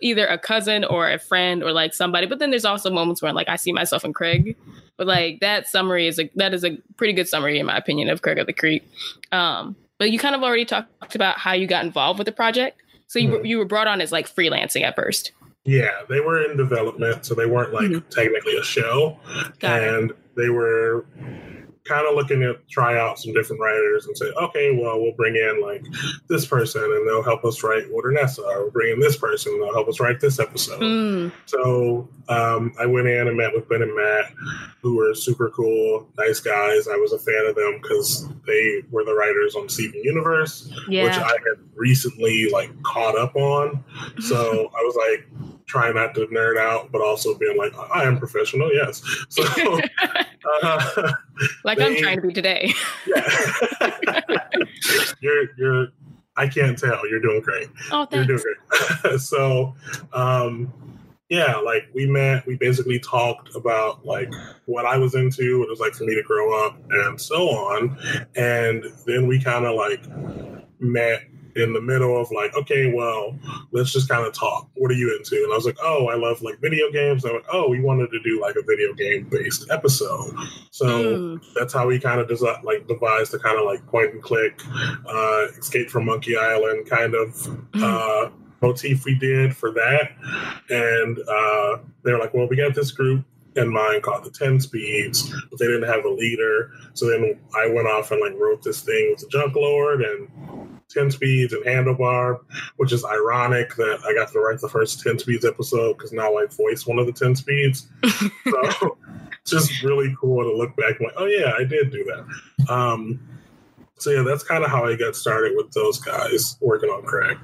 [0.02, 2.26] either a cousin or a friend or like somebody.
[2.26, 4.56] But then there's also moments where like I see myself in Craig.
[4.96, 8.08] But like that summary is a that is a pretty good summary in my opinion
[8.10, 8.88] of Craig of the Creek.
[9.32, 12.80] Um, but you kind of already talked about how you got involved with the project.
[13.10, 13.44] So you mm-hmm.
[13.44, 15.32] you were brought on as like freelancing at first.
[15.64, 18.08] Yeah, they were in development, so they weren't like mm-hmm.
[18.08, 19.18] technically a show,
[19.58, 20.36] Got and it.
[20.36, 21.04] they were
[21.84, 25.34] kind of looking to try out some different writers and say, okay, well, we'll bring
[25.34, 25.84] in like
[26.28, 29.62] this person and they'll help us write Wildernessa, or we'll bring in this person and
[29.62, 30.80] they'll help us write this episode.
[30.80, 31.32] Mm.
[31.46, 34.32] So um, I went in and met with Ben and Matt,
[34.82, 36.86] who were super cool, nice guys.
[36.86, 41.04] I was a fan of them because they were the writers on Steven Universe, yeah.
[41.04, 43.82] which I had recently like caught up on.
[44.20, 48.18] So I was like, trying not to nerd out, but also being like, I am
[48.18, 49.02] professional, yes.
[49.30, 49.44] So,
[50.62, 51.12] uh,
[51.64, 52.72] like they, I'm trying to be today.
[53.06, 54.64] yeah,
[55.20, 55.88] you're you're.
[56.36, 57.06] I can't tell.
[57.08, 57.68] You're doing great.
[57.92, 58.14] Oh, thanks.
[58.28, 58.56] You're doing
[59.02, 59.20] great.
[59.20, 59.74] so,
[60.12, 60.72] um,
[61.28, 64.32] yeah, like we met, we basically talked about like
[64.66, 67.48] what I was into, what it was like for me to grow up, and so
[67.48, 67.96] on.
[68.36, 70.02] And then we kind of like
[70.80, 73.38] met in the middle of like, okay, well,
[73.72, 74.68] let's just kind of talk.
[74.74, 75.36] What are you into?
[75.36, 77.24] And I was like, oh, I love like video games.
[77.24, 80.34] And I went, oh, we wanted to do like a video game based episode.
[80.70, 81.44] So mm.
[81.54, 84.60] that's how we kind of desi- like devised the kind of like point and click,
[85.06, 87.36] uh, escape from Monkey Island kind of
[87.74, 87.82] hmm.
[87.82, 90.10] uh, motif we did for that.
[90.68, 93.24] And uh, they were like, well, we got this group
[93.56, 97.66] in mind called the 10 speeds but they didn't have a leader so then i
[97.66, 100.28] went off and like wrote this thing with the junk lord and
[100.90, 102.40] 10 speeds and handlebar,
[102.76, 106.36] which is ironic that I got to write the first 10 speeds episode because now
[106.36, 107.88] I voice one of the 10 speeds.
[108.04, 108.98] so
[109.42, 112.72] it's just really cool to look back and like, oh yeah, I did do that.
[112.72, 113.20] Um,
[113.98, 117.38] so yeah, that's kind of how I got started with those guys working on Craig.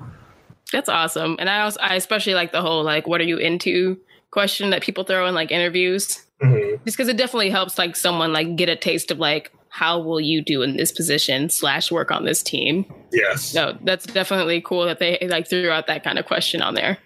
[0.72, 1.36] That's awesome.
[1.38, 3.98] And I also I especially like the whole like what are you into
[4.30, 6.24] question that people throw in like interviews.
[6.42, 6.84] Mm-hmm.
[6.84, 10.20] Just because it definitely helps like someone like get a taste of like how will
[10.20, 12.84] you do in this position slash work on this team?
[13.12, 13.54] Yes.
[13.54, 16.98] No that's definitely cool that they like threw out that kind of question on there.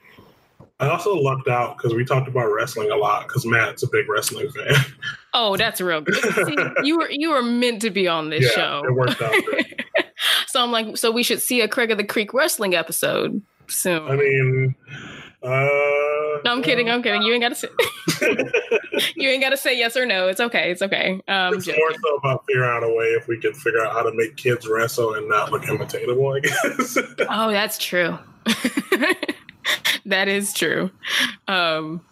[0.78, 4.08] I also lucked out because we talked about wrestling a lot because matt's a big
[4.08, 4.74] wrestling fan.
[5.32, 6.16] Oh that's real good.
[6.16, 8.82] See, you were you were meant to be on this yeah, show.
[8.84, 9.32] it worked out
[10.48, 14.08] so i'm like so we should see a craig of the creek wrestling episode soon.
[14.08, 14.74] I mean
[15.42, 15.48] uh,
[16.44, 16.90] no, I'm kidding.
[16.90, 17.22] I'm kidding.
[17.22, 17.68] You ain't got to say.
[19.16, 20.28] you ain't got to say yes or no.
[20.28, 20.70] It's okay.
[20.70, 21.20] It's okay.
[21.28, 24.02] Um, it's more so about figuring out a way if we can figure out how
[24.02, 26.36] to make kids wrestle and not look imitatable.
[26.36, 26.98] I guess.
[27.28, 28.18] oh, that's true.
[30.06, 30.90] that is true.
[31.48, 32.02] Um,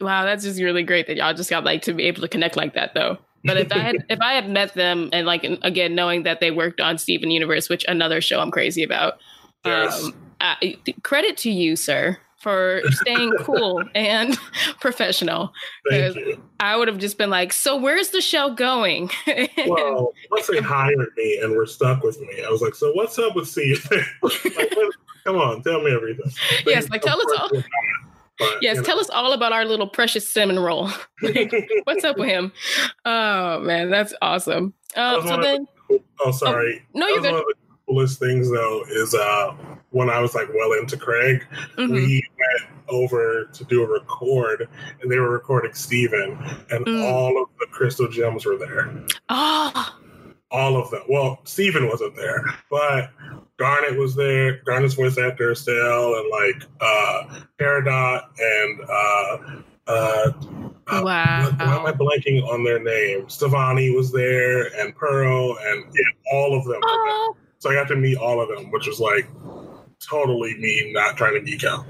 [0.00, 2.56] wow, that's just really great that y'all just got like to be able to connect
[2.56, 3.18] like that, though.
[3.44, 6.50] But if I had if I had met them and like again knowing that they
[6.50, 9.18] worked on Steven Universe, which another show I'm crazy about,
[9.64, 10.04] yes.
[10.04, 14.38] um, I, credit to you, sir for staying cool and
[14.80, 15.52] professional.
[15.90, 16.42] Thank you.
[16.60, 19.10] I would have just been like, "So where's the show going?"
[19.66, 23.18] well, once they hired me and were stuck with me, I was like, "So what's
[23.18, 23.86] up with Steve?"
[24.22, 24.74] like,
[25.24, 26.30] come on, tell me everything.
[26.64, 27.50] Yes, like tell us all.
[28.38, 28.86] But, yes, you know.
[28.86, 30.90] tell us all about our little precious cinnamon roll.
[31.84, 32.52] what's up with him?
[33.04, 34.74] Oh man, that's awesome.
[34.94, 37.54] Uh, so then, the, oh sorry, oh, no, you're good One of the
[37.88, 39.56] coolest things though is uh
[39.90, 41.46] when I was like well into Craig,
[41.76, 41.92] mm-hmm.
[41.92, 44.68] we went over to do a record
[45.00, 46.38] and they were recording Steven
[46.70, 47.04] and mm.
[47.04, 48.92] all of the crystal gems were there.
[49.28, 49.94] Ah.
[49.94, 50.04] Oh.
[50.50, 51.02] All of them.
[51.10, 53.10] Well, Steven wasn't there, but
[53.58, 54.62] Garnet was there.
[54.62, 59.38] Garnet's voice actor still, and like uh Peridot and uh
[59.86, 60.32] uh
[60.88, 61.02] wow.
[61.02, 63.36] Why, am I blanking on their names?
[63.38, 66.80] Stevonnie was there, and Pearl, and yeah, all of them.
[67.58, 69.28] So I got to meet all of them, which was like
[69.98, 71.84] totally me not trying to geek out.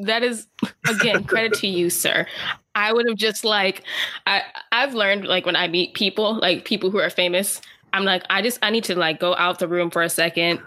[0.00, 0.46] That is
[0.88, 2.26] again credit to you, sir.
[2.74, 3.82] I would have just like
[4.26, 7.60] I I've learned like when I meet people, like people who are famous,
[7.92, 10.60] I'm like I just I need to like go out the room for a second,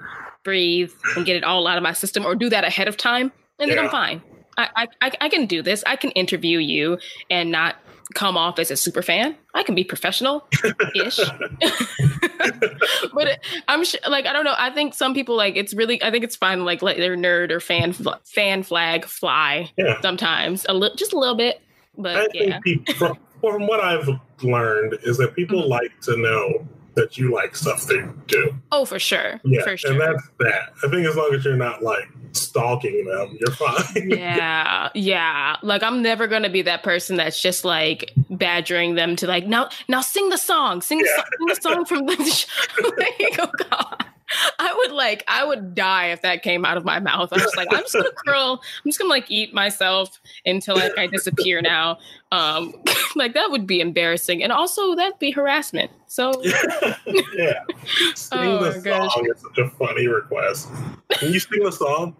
[0.43, 3.32] breathe, and get it all out of my system, or do that ahead of time,
[3.58, 3.76] and yeah.
[3.76, 4.21] then I'm fine.
[4.58, 5.82] I, I I can do this.
[5.86, 6.97] I can interview you
[7.30, 7.78] and not
[8.12, 9.36] come off as a super fan.
[9.54, 10.47] I can be professional
[10.95, 11.19] ish.
[13.13, 14.56] but I'm sure, like, I don't know.
[14.58, 16.65] I think some people like it's really, I think it's fine.
[16.65, 17.93] Like, let their nerd or fan,
[18.24, 20.00] fan flag fly yeah.
[20.02, 21.62] sometimes a little, just a little bit.
[21.97, 22.60] But I yeah.
[22.60, 24.10] People, from, from what I've
[24.41, 25.69] learned is that people mm-hmm.
[25.69, 28.56] like to know that you like stuff they do.
[28.71, 29.39] Oh, for sure.
[29.45, 29.63] Yeah.
[29.63, 29.91] For sure.
[29.91, 30.73] And that's that.
[30.84, 34.10] I think as long as you're not like stalking them, you're fine.
[34.10, 34.89] yeah.
[34.93, 35.56] Yeah.
[35.62, 39.69] Like I'm never gonna be that person that's just like badgering them to like now
[39.88, 40.82] now sing the song.
[40.82, 41.15] Sing, yeah.
[41.15, 42.84] sing the song from the show.
[42.97, 44.06] like, oh God.
[44.60, 47.30] I would like I would die if that came out of my mouth.
[47.32, 48.62] I'm just like I'm just gonna curl.
[48.62, 52.00] I'm just gonna like eat myself until like I disappear now.
[52.32, 52.74] Um,
[53.15, 55.91] like that would be embarrassing, and also that'd be harassment.
[56.08, 57.54] So yeah,
[58.15, 60.70] sing oh, the song is such a funny request.
[61.10, 62.15] Can you sing the song?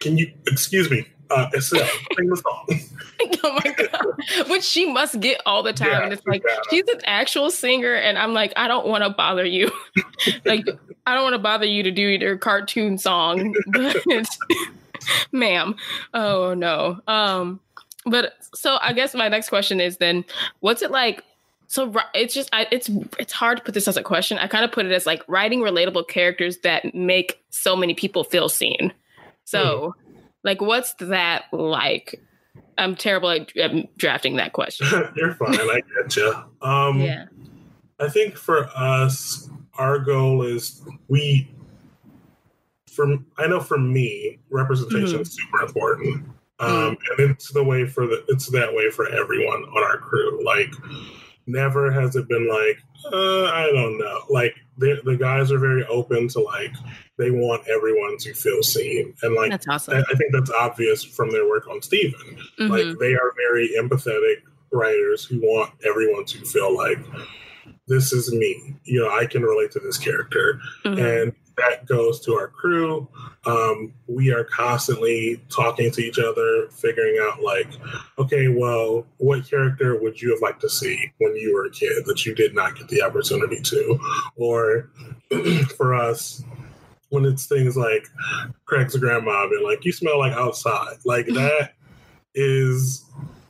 [0.00, 1.06] Can you excuse me?
[1.30, 2.80] Uh, Estelle, sing the song.
[3.44, 6.88] oh my god, which she must get all the time, yeah, and it's like she's
[6.88, 9.70] an actual singer, and I'm like, I don't want to bother you.
[10.44, 10.66] like
[11.06, 13.96] I don't want to bother you to do your cartoon song, but
[15.32, 15.76] ma'am.
[16.14, 17.00] Oh no.
[17.06, 17.60] Um,
[18.06, 20.24] but so I guess my next question is then,
[20.60, 21.24] what's it like?
[21.68, 24.38] So it's just I, it's it's hard to put this as a question.
[24.38, 28.24] I kind of put it as like writing relatable characters that make so many people
[28.24, 28.92] feel seen.
[29.44, 30.09] So, mm.
[30.44, 32.20] Like, what's that like?
[32.78, 34.86] I'm terrible at, at drafting that question.
[35.16, 35.54] You're fine.
[35.54, 36.34] I get you.
[36.62, 37.26] Um, yeah.
[37.98, 41.50] I think for us, our goal is we
[42.90, 45.22] for I know for me, representation mm-hmm.
[45.22, 46.26] is super important.
[46.58, 47.22] Um, mm-hmm.
[47.22, 50.44] and it's the way for the it's that way for everyone on our crew.
[50.44, 50.72] Like
[51.50, 52.78] never has it been like,
[53.12, 54.20] uh, I don't know.
[54.28, 56.72] Like the guys are very open to like
[57.18, 59.94] they want everyone to feel seen, and like that's awesome.
[59.94, 62.38] I, I think that's obvious from their work on Steven.
[62.58, 62.68] Mm-hmm.
[62.68, 66.98] Like they are very empathetic writers who want everyone to feel like
[67.88, 68.76] this is me.
[68.84, 70.60] You know, I can relate to this character.
[70.84, 71.04] Mm-hmm.
[71.04, 73.08] And that goes to our crew.
[73.46, 77.68] Um, we are constantly talking to each other, figuring out, like,
[78.18, 82.04] okay, well, what character would you have liked to see when you were a kid
[82.06, 84.00] that you did not get the opportunity to?
[84.36, 84.90] Or
[85.76, 86.42] for us,
[87.10, 88.06] when it's things like
[88.64, 91.72] Craig's grandma and like, you smell like outside, like that
[92.34, 93.04] is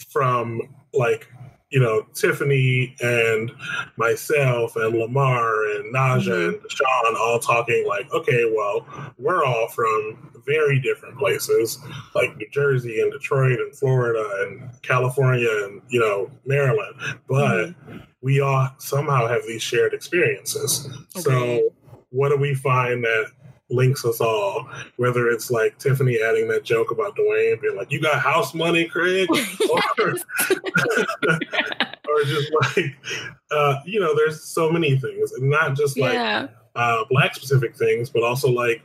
[0.08, 0.62] from
[0.94, 1.28] like
[1.70, 3.52] you know, Tiffany and
[3.96, 6.62] myself and Lamar and Naja mm-hmm.
[6.62, 8.86] and Sean all talking like, okay, well,
[9.18, 11.78] we're all from very different places,
[12.14, 16.96] like New Jersey and Detroit and Florida and California and, you know, Maryland.
[17.28, 17.98] But mm-hmm.
[18.20, 20.88] we all somehow have these shared experiences.
[21.16, 21.20] Okay.
[21.22, 21.70] So
[22.10, 23.26] what do we find that
[23.70, 24.68] links us all.
[24.96, 28.86] Whether it's like Tiffany adding that joke about Duane being like, "You got house money,
[28.86, 29.38] Craig," or,
[32.08, 32.96] or just like,
[33.50, 36.48] uh, you know, there's so many things, and not just like yeah.
[36.74, 38.82] uh, black specific things, but also like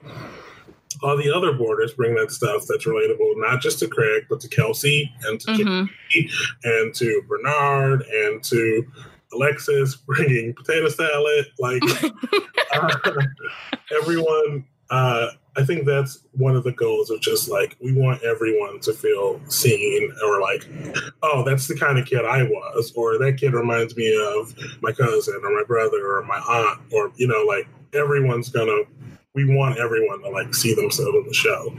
[1.03, 4.47] all the other boarders bring that stuff that's relatable, not just to Craig, but to
[4.47, 6.19] Kelsey and to mm-hmm.
[6.63, 8.85] and to Bernard and to
[9.33, 11.45] Alexis bringing potato salad.
[11.59, 11.81] Like
[12.73, 13.21] uh,
[14.01, 15.27] everyone uh,
[15.57, 19.39] I think that's one of the goals of just like we want everyone to feel
[19.49, 20.67] seen or like,
[21.23, 24.91] oh, that's the kind of kid I was, or that kid reminds me of my
[24.91, 28.83] cousin or my brother or my aunt, or you know, like everyone's gonna.
[29.33, 31.69] We want everyone to like see themselves in the show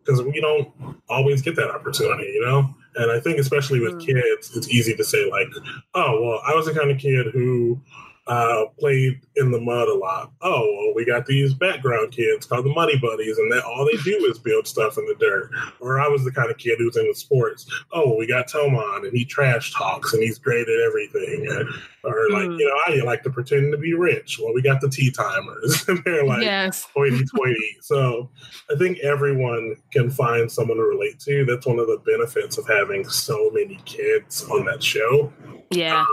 [0.00, 0.72] because um, we don't
[1.08, 2.72] always get that opportunity, you know.
[2.94, 4.06] And I think especially with mm.
[4.06, 5.48] kids, it's easy to say like,
[5.94, 7.80] oh, well, I was the kind of kid who
[8.26, 10.32] uh, played in the mud a lot.
[10.40, 13.98] Oh, well, we got these background kids called the Muddy Buddies, and that all they
[14.02, 15.50] do is build stuff in the dirt.
[15.80, 17.66] Or I was the kind of kid who who's into sports.
[17.92, 21.46] Oh, well, we got Tomon, and he trash talks, and he's great at everything.
[21.50, 21.68] And,
[22.04, 22.58] or like, Mm.
[22.60, 24.38] you know, I like to pretend to be rich.
[24.40, 26.86] Well, we got the tea timers, and they're like yes.
[26.94, 27.78] hoity-toity.
[27.80, 28.30] so
[28.72, 31.44] I think everyone can find someone to relate to.
[31.44, 35.32] That's one of the benefits of having so many kids on that show
[35.70, 36.04] Yeah.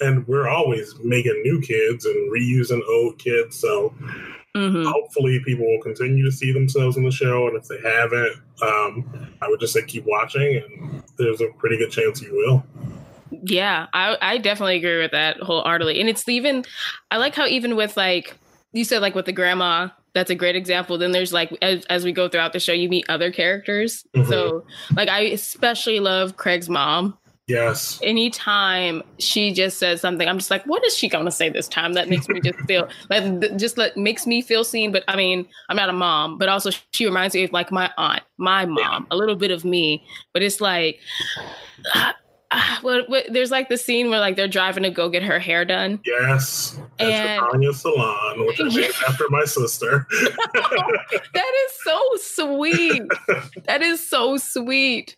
[0.00, 3.58] and we're always making new kids and reusing old kids.
[3.58, 3.94] So
[4.56, 7.48] hmm hopefully people will continue to see themselves in the show.
[7.48, 11.76] And if they haven't, um, I would just say keep watching, and there's a pretty
[11.76, 12.64] good chance you will.
[13.42, 15.98] Yeah, I I definitely agree with that wholeheartedly.
[16.00, 16.64] And it's even
[17.10, 18.36] I like how even with like
[18.72, 20.98] you said like with the grandma, that's a great example.
[20.98, 24.04] Then there's like as, as we go throughout the show, you meet other characters.
[24.14, 24.28] Mhm.
[24.28, 24.64] So
[24.94, 27.18] like I especially love Craig's mom.
[27.46, 28.00] Yes.
[28.02, 31.92] Anytime she just says something, I'm just like, what is she gonna say this time?
[31.92, 34.92] That makes me just feel like th- just like makes me feel seen.
[34.92, 37.90] But I mean, I'm not a mom, but also she reminds me of like my
[37.98, 40.02] aunt, my mom, a little bit of me.
[40.32, 41.00] But it's like
[42.54, 45.38] ah, what, what, there's like the scene where like they're driving to go get her
[45.38, 46.00] hair done.
[46.04, 46.78] Yes.
[46.98, 50.06] That's And- Tanya Salon, which I named after my sister.
[51.34, 53.02] That is so sweet.
[53.66, 55.16] that is so sweet.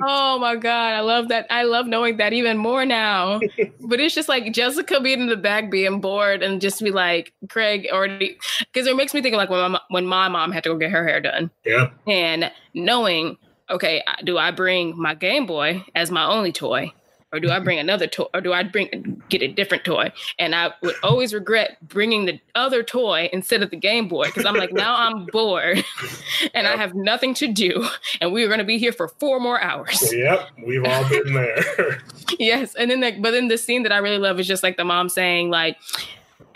[0.00, 1.46] Oh my god, I love that.
[1.50, 3.40] I love knowing that even more now.
[3.80, 7.32] but it's just like Jessica being in the back, being bored, and just be like
[7.48, 8.38] Craig already
[8.72, 10.76] because it makes me think of like when my, when my mom had to go
[10.76, 11.90] get her hair done, yeah.
[12.06, 13.36] and knowing
[13.70, 16.92] okay, do I bring my Game Boy as my only toy?
[17.30, 18.24] Or do I bring another toy?
[18.32, 20.12] Or do I bring get a different toy?
[20.38, 24.46] And I would always regret bringing the other toy instead of the Game Boy because
[24.46, 25.84] I'm like, now I'm bored
[26.54, 27.86] and I have nothing to do,
[28.22, 30.10] and we are going to be here for four more hours.
[30.10, 30.48] Yep.
[30.66, 32.02] We've all been there.
[32.38, 34.76] yes, and then like, but then the scene that I really love is just like
[34.76, 35.76] the mom saying like.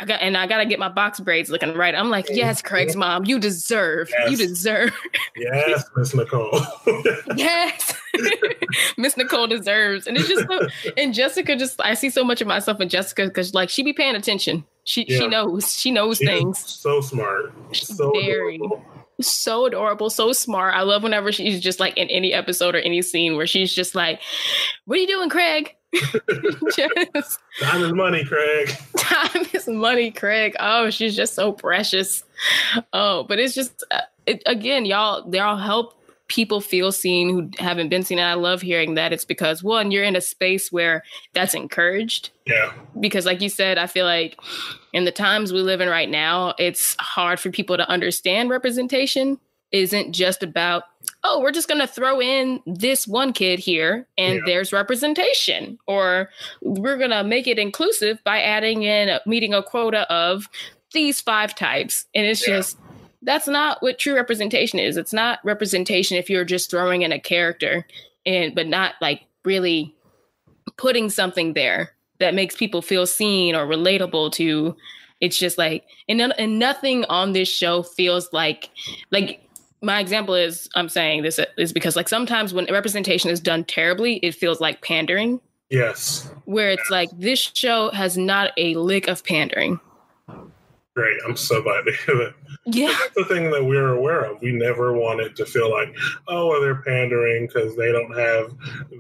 [0.03, 1.95] I got and I gotta get my box braids looking right.
[1.95, 4.93] I'm like, yes, Craig's mom, you deserve, you deserve,
[5.37, 6.51] yes, Miss Nicole.
[7.37, 7.95] yes,
[8.99, 10.09] Miss Nicole deserves.
[10.09, 13.27] And it's just, so, and Jessica just, I see so much of myself in Jessica
[13.27, 14.65] because like she be paying attention.
[14.83, 16.59] She she knows, she knows She's things.
[16.59, 17.53] so smart.
[17.73, 18.57] So Very.
[18.57, 18.85] adorable.
[19.21, 20.75] so adorable, so smart.
[20.75, 23.95] I love whenever she's just like in any episode or any scene where she's just
[23.95, 24.21] like,
[24.87, 25.77] "What are you doing, Craig?"
[26.77, 28.71] just Time is money, Craig.
[28.97, 30.57] time is money, Craig.
[30.61, 32.25] Oh, she's just so precious.
[32.93, 35.95] Oh, but it's just uh, it, again, y'all, they all help
[36.29, 38.19] people feel seen who haven't been seen.
[38.19, 39.13] And I love hearing that.
[39.13, 41.03] It's because one, you're in a space where
[41.35, 42.73] that's encouraged Yeah.
[42.99, 44.39] because like you said i feel like
[44.93, 49.39] in the times we live in right now it's hard for people to understand representation
[49.73, 50.85] isn't just about
[51.25, 54.41] oh we're just going to throw in this one kid here and Yeah.
[54.47, 56.29] there's representation or
[56.61, 60.49] we're going to make it inclusive by adding in uh, meeting a quota of
[60.93, 62.57] these five types and it's Yeah.
[62.59, 62.79] just
[63.23, 67.19] that's not what true representation is it's not representation if you're just throwing in a
[67.21, 67.87] character
[68.27, 69.95] and but not like really
[70.77, 74.77] putting something there that makes people feel seen or relatable to
[75.21, 78.71] it's just like and, and nothing on this show feels like
[79.11, 79.41] like
[79.83, 84.17] my example is i'm saying this is because like sometimes when representation is done terribly
[84.19, 86.31] it feels like pandering Yes.
[86.45, 89.81] where it's like this show has not a lick of pandering
[90.95, 91.19] Great.
[91.27, 92.35] I'm so glad to hear that.
[92.67, 94.43] yeah That's the thing that we're aware of.
[94.43, 95.89] We never want it to feel like,
[96.29, 98.53] oh, well, they're pandering because they don't have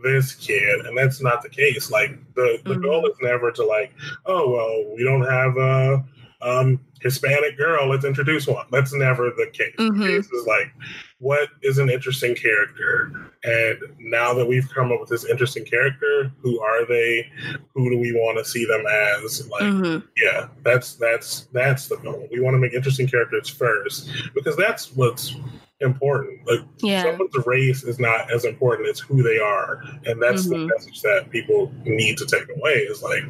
[0.03, 1.91] this kid, and that's not the case.
[1.91, 2.83] Like the the Mhm.
[2.83, 3.93] goal is never to like,
[4.24, 6.03] oh, well, we don't have a
[6.41, 7.88] um, Hispanic girl.
[7.88, 8.66] Let's introduce one.
[8.70, 9.74] That's never the case.
[9.78, 9.98] Mhm.
[9.98, 10.72] The case is like,
[11.18, 13.30] what is an interesting character?
[13.44, 17.28] And now that we've come up with this interesting character, who are they?
[17.74, 19.48] Who do we want to see them as?
[19.48, 20.03] Like, Mhm.
[20.16, 24.92] yeah that's that's that's the goal we want to make interesting characters first because that's
[24.94, 25.34] what's
[25.83, 30.47] important like yeah someone's race is not as important as who they are and that's
[30.47, 30.51] Mhm.
[30.51, 33.22] the message that people need to take away is like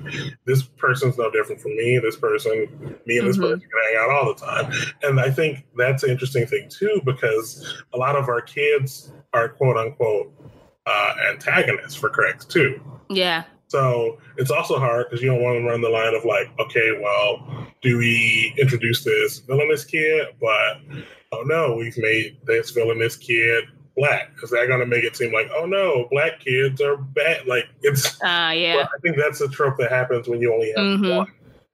[0.45, 3.43] this person's no different from me this person me and this Mhm.
[3.43, 4.73] person can hang out all the time
[5.03, 9.49] and i think that's an interesting thing too because a lot of our kids are
[9.49, 10.33] quote unquote
[10.87, 15.65] uh, antagonists for critics too yeah so it's also hard because you don't want to
[15.67, 20.27] run the line of like, okay, well, do we introduce this villainous kid?
[20.39, 20.83] But
[21.33, 23.65] oh no, we've made this villainous kid
[23.97, 24.31] black.
[24.43, 27.47] Is that going to make it seem like, oh no, black kids are bad?
[27.47, 28.21] Like it's.
[28.23, 31.17] uh yeah Well, I think that's a trope that happens when you only have Mhm.
[31.17, 31.27] one.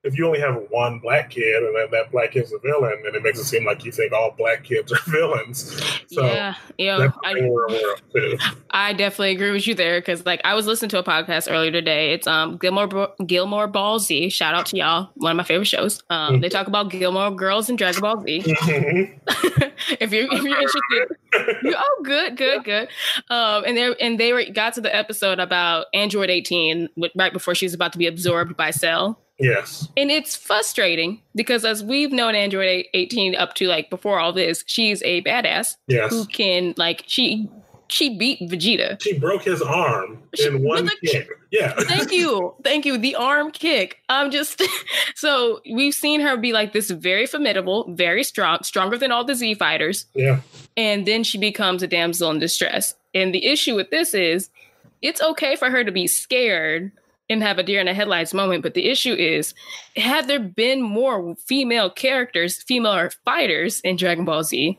[0.04, 3.14] If you only have one black kid and that, that black kid's a villain, then
[3.16, 5.76] it makes it seem like you think all black kids are villains.
[6.08, 7.08] So yeah, yeah.
[7.24, 8.38] I, thing we're aware of too.
[8.70, 11.72] I definitely agree with you there because, like, I was listening to a podcast earlier
[11.72, 12.12] today.
[12.12, 14.28] It's um Gilmore Gilmore Ball Z.
[14.30, 16.02] Shout out to y'all, one of my favorite shows.
[16.10, 18.42] Um, they talk about Gilmore girls and Dragon Ball Z.
[18.68, 19.18] Mhm.
[20.00, 21.16] if you're if you're interested,
[21.62, 22.88] you, oh, good, good, good.
[23.30, 27.54] Um, and they and they were got to the episode about Android 18 right before
[27.54, 29.18] she was about to be absorbed by Cell.
[29.38, 29.88] Yes.
[29.96, 34.64] And it's frustrating because as we've known Android 18 up to like before all this,
[34.66, 36.10] she's a badass Yes.
[36.10, 37.48] who can like she
[37.90, 39.00] she beat Vegeta.
[39.00, 41.28] She broke his arm She- in one a- kick.
[41.50, 41.72] Yeah.
[41.78, 42.54] Thank you.
[42.62, 42.98] Thank you.
[42.98, 43.98] The arm kick.
[44.10, 44.62] I'm just
[45.14, 49.34] so we've seen her be like this very formidable, very strong, stronger than all the
[49.34, 50.04] Z fighters.
[50.14, 50.40] Yeah.
[50.76, 52.94] And then she becomes a damsel in distress.
[53.14, 54.50] And the issue with this is
[55.00, 56.92] it's okay for her to be scared
[57.30, 58.62] and have a deer in the headlights moment.
[58.62, 59.54] But the issue is,
[59.96, 64.78] had there been more female characters, female fighters in Dragon Ball Z,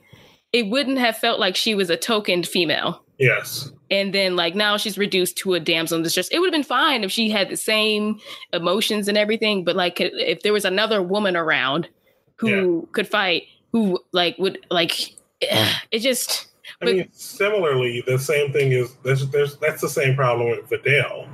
[0.51, 3.03] it wouldn't have felt like she was a tokened female.
[3.19, 3.71] Yes.
[3.91, 6.29] And then, like, now she's reduced to a damsel in distress.
[6.29, 8.19] It would have been fine if she had the same
[8.53, 9.63] emotions and everything.
[9.63, 11.89] But, like, if there was another woman around
[12.37, 13.43] who could fight,
[13.73, 14.93] who, like, would, like,
[15.41, 16.47] it just.
[16.81, 20.69] I But- mean, similarly, the same thing is there's, there's that's the same problem with
[20.69, 21.27] Videl.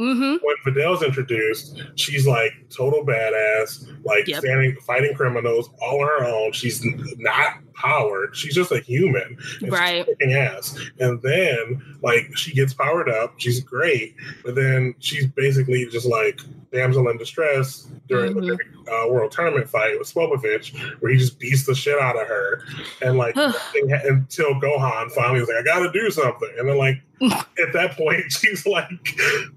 [0.00, 4.40] Hmm When Videl's introduced, she's like total badass, like Yep.
[4.40, 6.52] standing fighting criminals all on her own.
[6.52, 6.82] She's
[7.18, 8.36] not powered.
[8.36, 9.38] She's just a human.
[9.62, 10.06] and Right.
[10.20, 10.78] She's ass.
[10.98, 13.34] And then like she gets powered up.
[13.38, 14.14] She's great,
[14.44, 16.40] but then she's basically just like
[16.72, 18.58] damsel in distress during the Mhm.
[18.58, 22.28] big, uh, world tournament fight with Spopovich, where he just beats the shit out of
[22.28, 22.62] her,
[23.02, 23.34] and like
[23.74, 27.00] until Gohan finally was like, "I got to do something," and then like
[27.58, 28.88] at that point she's like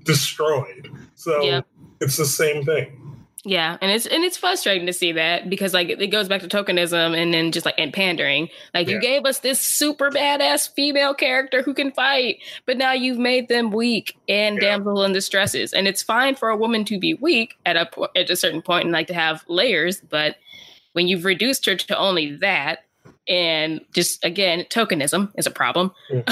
[0.03, 0.89] destroyed.
[1.15, 1.41] So
[2.01, 3.02] it's the same thing.
[3.45, 6.47] Yeah, and it's and it's frustrating to see that because like it goes back to
[6.47, 8.47] tokenism and then just like and pandering.
[8.73, 13.17] Like you gave us this super badass female character who can fight, but now you've
[13.17, 14.77] made them weak and Yeah.
[14.77, 15.73] damsel in distresses.
[15.73, 18.85] And it's fine for a woman to be weak at a at a certain point
[18.85, 20.37] and like to have layers, but
[20.93, 22.82] when you've reduced her to only that
[23.27, 25.91] and just again tokenism is a problem.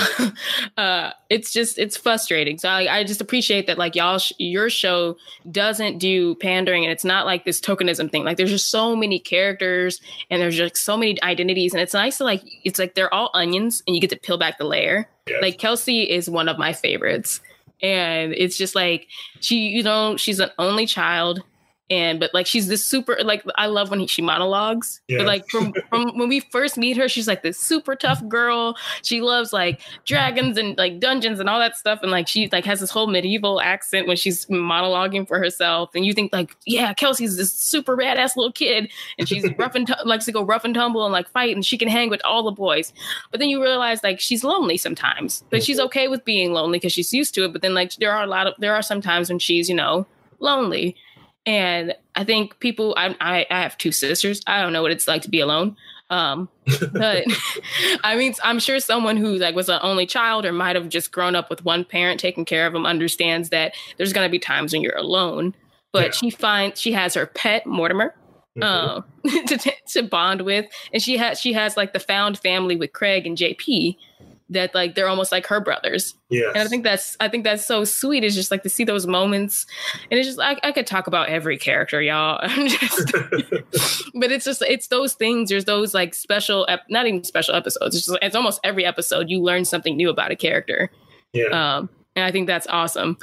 [0.77, 2.57] Uh it's just it's frustrating.
[2.57, 5.17] So I, I just appreciate that like y'all sh- your show
[5.49, 8.23] doesn't do pandering and it's not like this tokenism thing.
[8.23, 12.17] Like there's just so many characters and there's just so many identities and it's nice
[12.17, 15.07] to like it's like they're all onions and you get to peel back the layer.
[15.27, 15.41] Yes.
[15.41, 17.41] like kelsey is one of my favorites.
[17.81, 19.07] And it's just like
[19.39, 21.43] she you know she's an only child
[21.91, 25.01] and but like she's this super like I love when he, she monologues.
[25.09, 25.17] Yeah.
[25.19, 28.77] But like from from when we first meet her, she's like this super tough girl.
[29.03, 31.99] She loves like dragons and like dungeons and all that stuff.
[32.01, 35.89] And like she like has this whole medieval accent when she's monologuing for herself.
[35.93, 38.89] And you think like, yeah, Kelsey's this super badass little kid,
[39.19, 41.65] and she's rough and tu- likes to go rough and tumble and like fight, and
[41.65, 42.93] she can hang with all the boys.
[43.31, 46.93] But then you realize like she's lonely sometimes, but she's okay with being lonely because
[46.93, 47.51] she's used to it.
[47.51, 49.75] But then like there are a lot of there are some times when she's you
[49.75, 50.07] know
[50.39, 50.95] lonely.
[51.45, 54.41] And I think people, I, I, I have two sisters.
[54.47, 55.75] I don't know what it's like to be alone.
[56.09, 56.49] Um,
[56.93, 57.23] but
[58.03, 61.11] I mean, I'm sure someone who like was an only child or might have just
[61.11, 64.39] grown up with one parent taking care of them understands that there's going to be
[64.39, 65.55] times when you're alone.
[65.93, 66.11] But Yeah.
[66.11, 68.13] she finds she has her pet Mortimer
[68.57, 68.63] Mhm.
[68.63, 69.01] uh,
[69.47, 72.91] to t- to bond with, and she has she has like the found family with
[72.91, 73.95] Craig and JP
[74.52, 76.14] that like they're almost like her brothers.
[76.30, 76.49] Yeah.
[76.49, 78.24] And I think that's I think that's so sweet.
[78.24, 79.66] It's just like to see those moments,
[80.10, 82.39] and it's just I, I could talk about every character, y'all.
[82.68, 83.12] Just,
[84.14, 85.49] but it's just it's those things.
[85.49, 87.95] There's those like special, ep- not even special episodes.
[87.95, 90.91] It's, just, it's almost every episode you learn something new about a character,
[91.34, 91.45] yeah.
[91.78, 93.18] um, and I think that's awesome.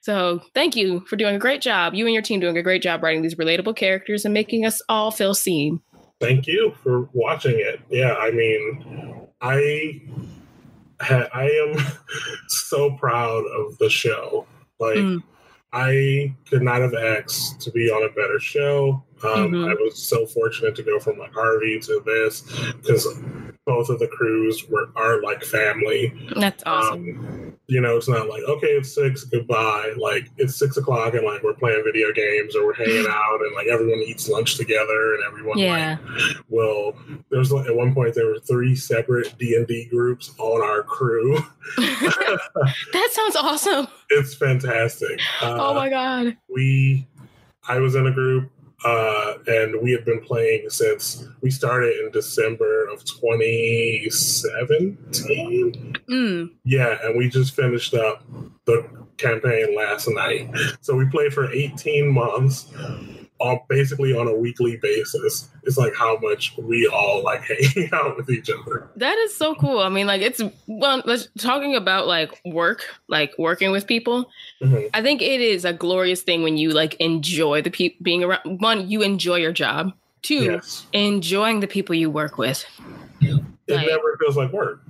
[0.00, 1.94] So thank you for doing a great job.
[1.94, 4.80] You and your team doing a great job writing these relatable characters and making us
[4.88, 5.80] all feel seen.
[6.20, 7.80] Thank you for watching it.
[7.90, 10.00] Yeah, I mean, I
[11.00, 11.76] I am
[12.48, 14.46] so proud of the show.
[14.78, 15.22] Like, Mm.
[15.72, 19.02] I could not have asked to be on a better show.
[19.24, 19.70] Um, Mhm.
[19.70, 22.42] I was so fortunate to go from like Harvey to this
[22.80, 23.06] because
[23.66, 26.12] both of the crews were are like family.
[26.36, 27.18] That's awesome.
[27.18, 29.92] Um, you know, it's not like okay, it's six, goodbye.
[29.98, 33.54] Like it's six o'clock and like we're playing video games or we're hanging out and
[33.54, 35.96] like everyone eats lunch together and everyone yeah.
[36.00, 36.94] like will.
[37.30, 40.82] There was at one point there were three separate D and D groups on our
[40.82, 41.36] crew.
[41.76, 43.86] that sounds awesome.
[44.10, 45.20] it's fantastic.
[45.42, 46.36] Uh, oh my god.
[46.48, 47.06] we
[47.68, 48.50] I was in a group
[48.84, 55.96] uh, and we have been playing since we started in December of 2017.
[56.08, 56.50] Mm.
[56.64, 58.24] Yeah, and we just finished up
[58.66, 60.48] the campaign last night.
[60.80, 62.72] So we played for 18 months
[63.40, 65.48] all basically on a weekly basis.
[65.64, 67.42] It's like how much we all like
[67.74, 68.88] hanging out with each other.
[68.96, 69.78] That is so cool.
[69.78, 74.30] I mean, like it's well, let's talking about like work, like working with people.
[74.62, 74.86] Mm-hmm.
[74.94, 78.60] I think it is a glorious thing when you like enjoy the people being around.
[78.60, 79.92] One, you enjoy your job.
[80.22, 82.64] Two, Yes, enjoying the people you work with.
[83.20, 83.34] it
[83.68, 84.82] Like- never feels like work.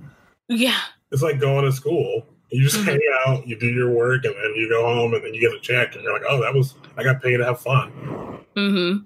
[0.47, 0.79] Yeah,
[1.11, 2.25] It's like going to school.
[2.49, 2.85] You just Mhm.
[2.85, 5.53] hang out, you do your work, and then you go home, and then you get
[5.55, 9.05] a check, and you're like, "Oh, that was I got paid to have fun." Mm-hmm.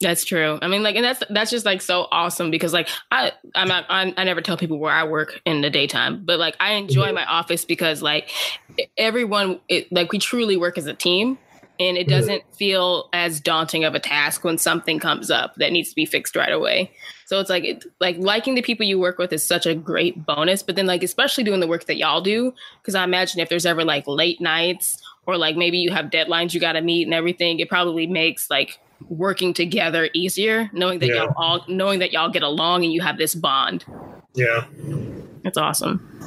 [0.00, 0.58] That's true.
[0.60, 3.84] I mean, like, and that's that's just like so awesome because, like, I I'm not
[3.88, 7.08] I'm, I never tell people where I work in the daytime, but like I enjoy
[7.08, 7.14] Mhm.
[7.14, 8.28] my office because like
[8.96, 11.38] everyone, it, like we truly work as a team,
[11.78, 15.90] and it doesn't feel as daunting of a task when something comes up that needs
[15.90, 16.90] to be fixed right away.
[17.26, 20.26] So it's like it, like liking the people you work with is such a great
[20.26, 23.48] bonus, but then like especially doing the work that y'all do, because I imagine if
[23.48, 27.04] there's ever like late nights or like maybe you have deadlines you got to meet
[27.06, 31.14] and everything, it probably makes like working together easier, knowing that Yeah.
[31.24, 33.84] y'all all knowing that y'all get along and you have this bond.
[34.34, 34.64] Yeah.
[35.42, 36.20] That's awesome.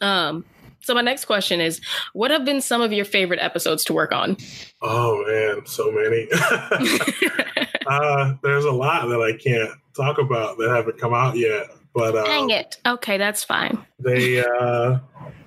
[0.00, 0.44] Um,
[0.80, 1.80] so my next question is,
[2.12, 4.36] what have been some of your favorite episodes to work on?
[4.82, 6.28] Oh man, so many.
[7.86, 12.16] uh, there's a lot that I can't talk about that haven't come out yet, but
[12.16, 12.76] um, Dang it.
[12.86, 13.84] Okay, that's fine.
[13.98, 14.44] they.
[14.60, 15.45] Uh, I'll be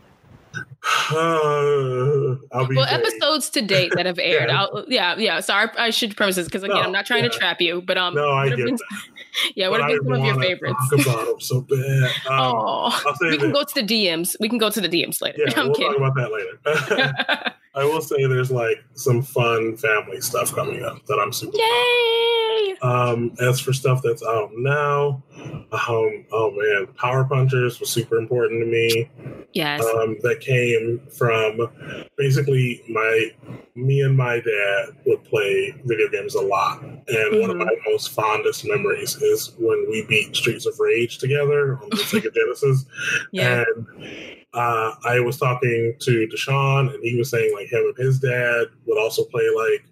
[2.51, 4.49] Well, episodes to date that have aired.
[4.49, 4.61] Yeah.
[4.63, 5.39] I'll, yeah, yeah.
[5.39, 7.29] Sorry, I should preface this because again, No, I'm not trying yeah.
[7.29, 8.77] to trap you, but um, No, I get been-
[9.55, 10.75] yeah, what have been some of your favorites?
[10.89, 12.03] Talk about them so bad.
[12.27, 14.35] Um, oh, we can that- go to the DMs.
[14.39, 15.43] We can go to the DMs later.
[15.47, 17.53] Yeah, I'm we'll talk about that later.
[17.75, 21.55] I will say there's like some fun family stuff coming up that I'm super.
[21.57, 22.77] Yay!
[22.81, 25.23] Um, as for stuff that's out now,
[25.71, 29.09] um, oh man, Power Punchers was super important to me.
[29.53, 29.81] Yes.
[29.81, 31.69] Um, that came from
[32.17, 33.31] basically my
[33.75, 37.65] me and my dad would play video games a lot, and one of Mhm.
[37.65, 42.33] my most fondest memories is when we beat Streets of Rage together on the Sega
[42.33, 42.85] Genesis.
[43.31, 43.63] yeah.
[43.75, 43.87] And
[44.53, 48.65] uh, I was talking to Deshaun, and he was saying like him and his dad
[48.85, 49.85] would also play like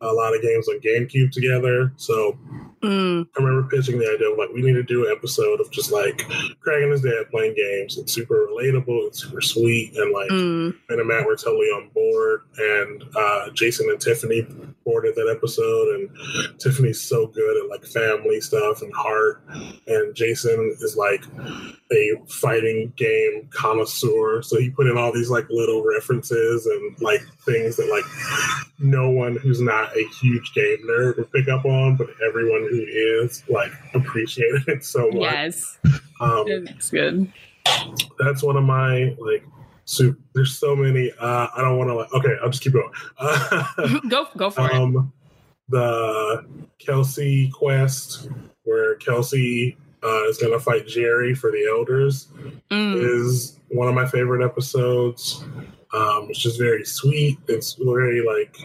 [0.00, 1.92] a lot of games on GameCube together.
[1.96, 2.38] So
[2.82, 5.70] Mm, I remember pitching the idea of like we need to do an episode of
[5.70, 6.22] just like
[6.60, 7.98] Craig and his dad playing games.
[7.98, 10.74] It's super relatable, it's super sweet, and like mm.
[10.88, 12.42] And Matt were totally on board.
[12.56, 14.46] And uh, Jason and Tiffany
[14.84, 19.42] boarded that episode, and Tiffany's so good at like family stuff and heart.
[19.86, 21.24] And Jason is like
[21.92, 27.20] a fighting game connoisseur, so he put in all these like little references and like
[27.44, 28.04] things that like
[28.78, 32.84] no one who's not a huge game nerd would pick up on, but everyone who
[33.24, 35.22] is like appreciated it so much.
[35.32, 35.78] Yes.
[36.20, 37.32] Um, It's good.
[38.18, 39.44] that's one of my like
[39.84, 40.18] soup.
[40.34, 41.10] There's so many.
[41.18, 42.12] Uh, I don't want to like.
[42.14, 42.90] Okay, I'll just keep going.
[43.18, 43.64] Uh,
[44.08, 44.72] go go for it.
[44.74, 45.12] um,
[45.68, 46.44] the
[46.78, 48.28] Kelsey quest
[48.64, 52.28] where Kelsey uh, is going to fight Jerry for the elders
[52.70, 53.02] Mm.
[53.26, 55.42] is one of my favorite episodes.
[55.92, 57.36] Um, it's just very sweet.
[57.48, 58.56] It's very like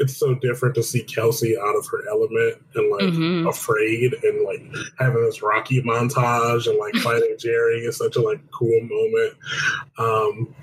[0.00, 3.48] it's so different to see Kelsey out of her element and like Mhm.
[3.48, 4.62] afraid and like
[4.98, 9.34] having this Rocky montage and like fighting Jerry is such a like cool moment.
[9.98, 10.54] Um,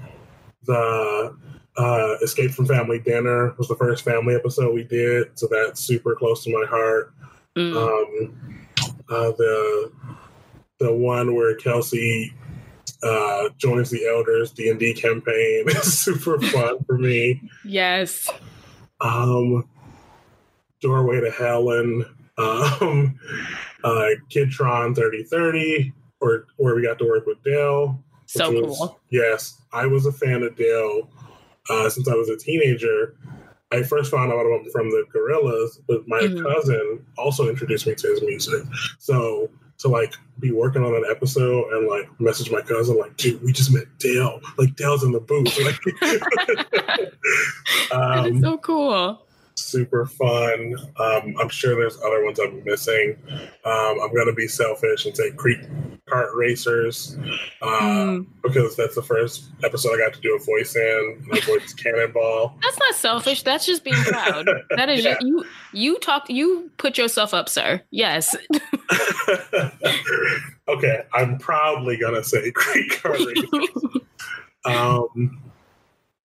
[0.66, 1.36] the
[1.78, 6.16] uh, Escape from Family Dinner was the first family episode we did, so that's super
[6.16, 7.14] close to my heart.
[7.56, 7.76] Mm.
[7.76, 8.68] Um,
[9.10, 9.92] uh, the
[10.80, 12.34] the one where Kelsey
[13.04, 17.42] uh, joins the Elders D and D campaign is super fun for me.
[17.64, 18.28] yes.
[19.02, 19.68] Um,
[20.82, 22.06] Doorway to Helen,
[22.38, 23.20] um,
[23.84, 28.04] uh, Kidtron thirty thirty, or where we got to work with Dale.
[28.26, 29.00] So was- cool.
[29.10, 31.10] Yes, I was a fan of Dale
[31.70, 33.16] uh, since I was a teenager.
[33.72, 36.42] I first found out about him from the Gorillaz, but my Mhm.
[36.44, 38.64] cousin also introduced me to his music.
[38.98, 39.50] So
[39.80, 43.52] to like be working on an episode and like message my cousin like, dude, we
[43.52, 44.40] just met Dale.
[44.58, 45.58] Like Dale's in the booth.
[45.64, 45.80] Like,
[47.92, 49.22] that is um, so cool.
[49.56, 50.76] super fun.
[50.98, 53.18] Um, I'm sure there's other ones I'm missing.
[53.66, 55.60] Um, I'm gonna be selfish and say Creek
[56.08, 57.18] Kart Racers
[57.62, 58.26] uh, Mm.
[58.44, 61.24] because that's the first episode I got to do a voice in.
[61.28, 62.58] My voice Cannonball.
[62.64, 63.44] That's not selfish.
[63.44, 64.48] That's just being proud.
[64.76, 65.18] That is Yeah.
[65.22, 65.44] you.
[65.74, 66.30] You talk.
[66.30, 67.82] You put yourself up, sir.
[67.92, 68.36] Yes.
[70.68, 74.02] okay, I'm proudly gonna say Creek Kart
[74.66, 75.42] um,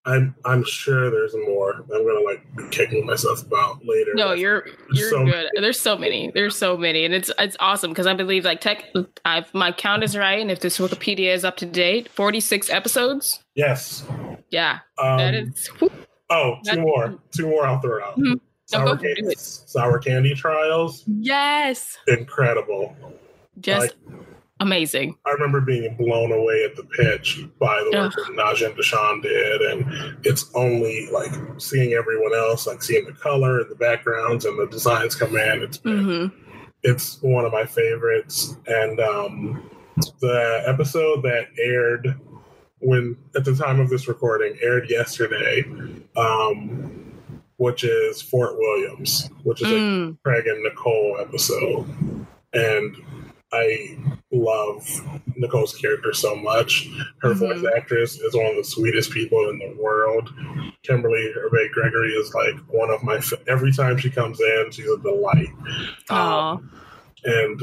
[0.05, 1.75] I'm I'm sure there's more.
[1.75, 4.13] I'm gonna like be kicking myself about later.
[4.15, 5.49] no, you're you're so good.
[5.61, 6.31] There's so many.
[6.35, 8.85] There's so many, and it's it's awesome because I believe like tech.
[9.25, 13.43] I've my count is right, and if this Wikipedia is up to date, 46 episodes.
[13.55, 14.05] yes.
[14.51, 15.71] Yeah, Um, that is.
[16.29, 17.19] Oh, two more.
[17.35, 18.19] Two more I'll throw out.
[18.19, 18.39] Mhm.
[18.73, 21.05] Sour, candy, sour candy trials.
[21.07, 21.99] Yes.
[22.09, 22.97] Incredible.
[23.61, 24.17] Just like,
[24.61, 25.17] amazing.
[25.27, 29.23] I remember being blown away at the pitch by the work that Naja and Deshawn
[29.23, 29.61] did.
[29.63, 34.59] And it's only like seeing everyone else, like seeing the color and the backgrounds and
[34.59, 35.63] the designs come in.
[35.63, 36.51] It's been, mm-hmm.
[36.83, 38.57] it's one of my favorites.
[38.67, 39.71] And um,
[40.21, 42.19] the episode that aired
[42.85, 45.63] when at the time of this recording aired yesterday,
[46.17, 47.02] um,
[47.63, 50.15] which is Fort Williams, which is mm.
[50.15, 51.87] a Craig and Nicole episode.
[52.53, 52.97] And
[53.53, 53.97] I
[54.33, 54.85] love
[55.37, 56.89] Nicole's character so much.
[57.21, 57.61] Her mm-hmm.
[57.63, 60.29] voice actress is one of the sweetest people in the world.
[60.83, 63.21] Kimberly Hébert Gregory is like one of my.
[63.47, 65.51] Every time she comes in, she's a delight.
[66.11, 66.69] Um,
[67.23, 67.63] and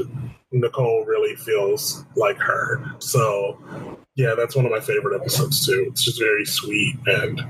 [0.50, 2.82] Nicole really feels like her.
[3.00, 3.58] So,
[4.14, 5.88] yeah, that's one of my favorite episodes too.
[5.90, 7.42] It's just very sweet, and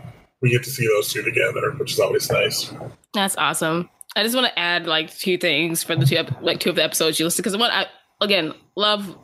[0.43, 2.73] we get to see those two together, which is always nice.
[3.15, 3.91] That's awesome.
[4.17, 6.85] I just want to add like two things for the two like two of the
[6.85, 7.87] episodes you listen because what I
[8.21, 9.17] again, love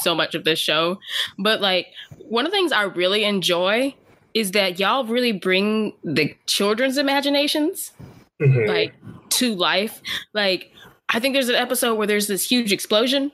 [0.00, 0.98] so much of this show.
[1.38, 1.88] But like
[2.18, 3.94] one of the things I really enjoy
[4.32, 7.92] is that y'all really bring the children's imaginations
[8.40, 8.68] mm-hmm.
[8.68, 8.94] like
[9.30, 10.00] to life.
[10.32, 10.72] Like
[11.08, 13.30] I think there's an episode where there's this huge explosion.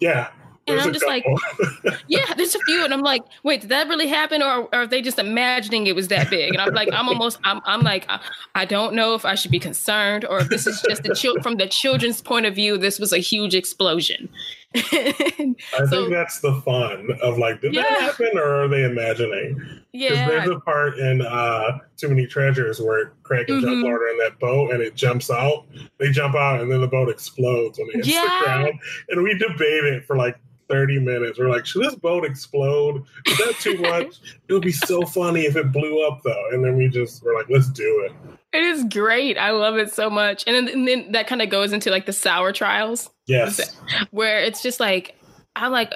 [0.00, 0.30] Yeah.
[0.66, 1.26] And I'm just like,
[2.08, 4.86] yeah, there's a few, and I'm like, wait, did that really happen, or, or are
[4.86, 6.54] they just imagining it was that big?
[6.54, 8.08] And I'm like, I'm almost, I'm, I'm like,
[8.54, 11.42] I don't know if I should be concerned, or if this is just the child
[11.42, 14.28] from the children's point of view, this was a huge explosion.
[14.74, 17.82] I so, think that's the fun of like, did yeah.
[17.82, 19.82] that happen, or are they imagining?
[19.92, 23.82] Yeah, there's a part in uh, Too Many Treasures where Craig and mm-hmm.
[23.82, 25.66] Jeff are in that boat, and it jumps out.
[25.98, 28.22] They jump out, and then the boat explodes when they hit yeah.
[28.22, 28.80] the ground.
[29.10, 30.36] And we debate it for like
[30.68, 31.38] 30 minutes.
[31.38, 33.04] We're like, should this boat explode?
[33.26, 34.20] Is that too much?
[34.48, 36.48] it would be so funny if it blew up though.
[36.52, 38.12] And then we just were like, let's do it.
[38.52, 39.36] It is great.
[39.36, 40.44] I love it so much.
[40.46, 43.10] And then, and then that kind of goes into like the sour trials.
[43.26, 43.76] Yes.
[44.10, 45.18] Where it's just like,
[45.56, 45.92] I'm like,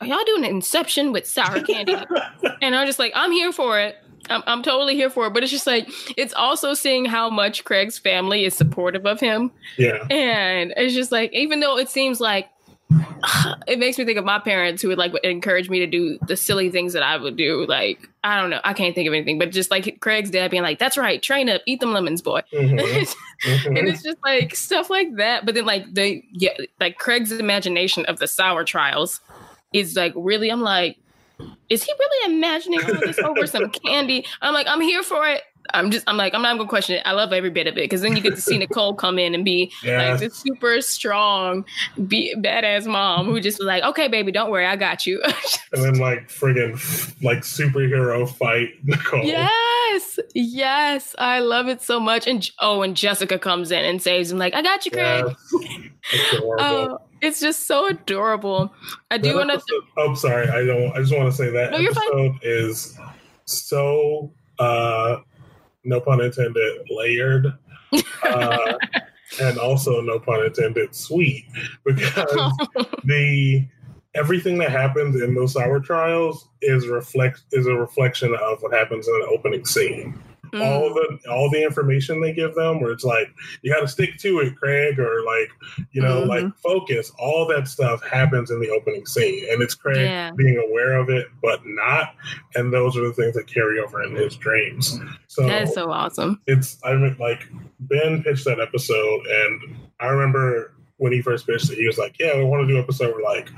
[0.00, 1.94] are y'all doing an inception with sour candy?
[2.62, 3.96] and I'm just like, I'm here for it.
[4.30, 5.34] I'm, I'm totally here for it.
[5.34, 9.52] But it's just like, it's also seeing how much Craig's family is supportive of him.
[9.76, 10.04] Yeah.
[10.10, 12.48] And it's just like, even though it seems like
[13.66, 16.36] it makes me think of my parents who would like encourage me to do the
[16.36, 17.66] silly things that I would do.
[17.66, 20.62] Like, I don't know, I can't think of anything, but just like Craig's dad being
[20.62, 22.78] like, "That's right, train up, eat them lemons, boy," mm-hmm.
[22.78, 23.76] mm-hmm.
[23.76, 25.46] and it's just like stuff like that.
[25.46, 29.20] But then like the yeah, like Craig's imagination of the sour trials
[29.72, 30.50] is like really.
[30.50, 30.98] I'm like,
[31.68, 34.26] is he really imagining all this over some candy?
[34.40, 35.42] I'm like, I'm here for it.
[35.74, 37.02] I'm just, I'm like, I'm not gonna question it.
[37.04, 39.34] I love every bit of it because then you get to see Nicole come in
[39.34, 41.64] and be like this super strong,
[42.06, 45.22] be badass mom who just was like, okay, baby, don't worry, I got you.
[45.72, 49.24] and then like friggin' like superhero fight Nicole.
[49.24, 52.26] Yes, yes, I love it so much.
[52.26, 55.24] And oh, and Jessica comes in and saves him, like, I got you, Craig.
[56.12, 56.42] Yes.
[56.58, 58.74] uh, it's just so adorable.
[59.10, 59.82] I do want to.
[59.96, 60.48] oh, sorry.
[60.48, 60.92] I don't.
[60.92, 62.98] I just want to say that no, episode is
[63.44, 65.18] so uh
[65.84, 67.52] no pun intended, layered.
[68.22, 68.74] Uh,
[69.40, 71.46] and also, no pun intended, sweet
[71.84, 72.52] because
[73.04, 73.66] the
[74.14, 79.08] everything that happens in those sour trials is reflect is a reflection of what happens
[79.08, 80.22] in the opening scene
[80.52, 80.64] mm.
[80.64, 83.28] all the all the information they give them where it's like
[83.62, 85.50] you got to stick to it craig or like
[85.92, 86.28] you know mm-hmm.
[86.28, 90.30] like focus all that stuff happens in the opening scene and it's craig yeah.
[90.36, 92.14] being aware of it but not
[92.54, 94.98] and those are the things that carry over in his dreams
[95.28, 97.48] so that is so awesome it's i mean like
[97.80, 102.16] ben pitched that episode and i remember when he first pitched it he was like
[102.18, 103.48] yeah we want to do episode where like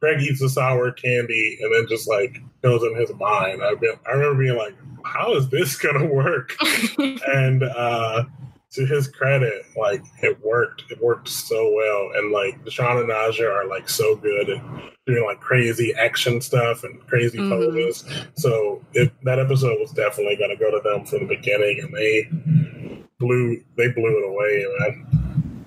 [0.00, 3.62] Craig eats the sour candy and then just like goes in his mind.
[3.62, 4.74] I've been, I remember being like,
[5.04, 6.56] how is this gonna work?
[6.98, 8.24] and uh,
[8.72, 10.84] to his credit, like it worked.
[10.90, 12.10] It worked so well.
[12.14, 14.62] And like Deshawn and Naja are like so good at
[15.06, 17.50] doing like crazy action stuff and crazy mm-hmm.
[17.50, 18.04] poses.
[18.34, 22.28] So it, that episode was definitely gonna go to them from the beginning, and they
[23.18, 25.66] blew they blew it away, man.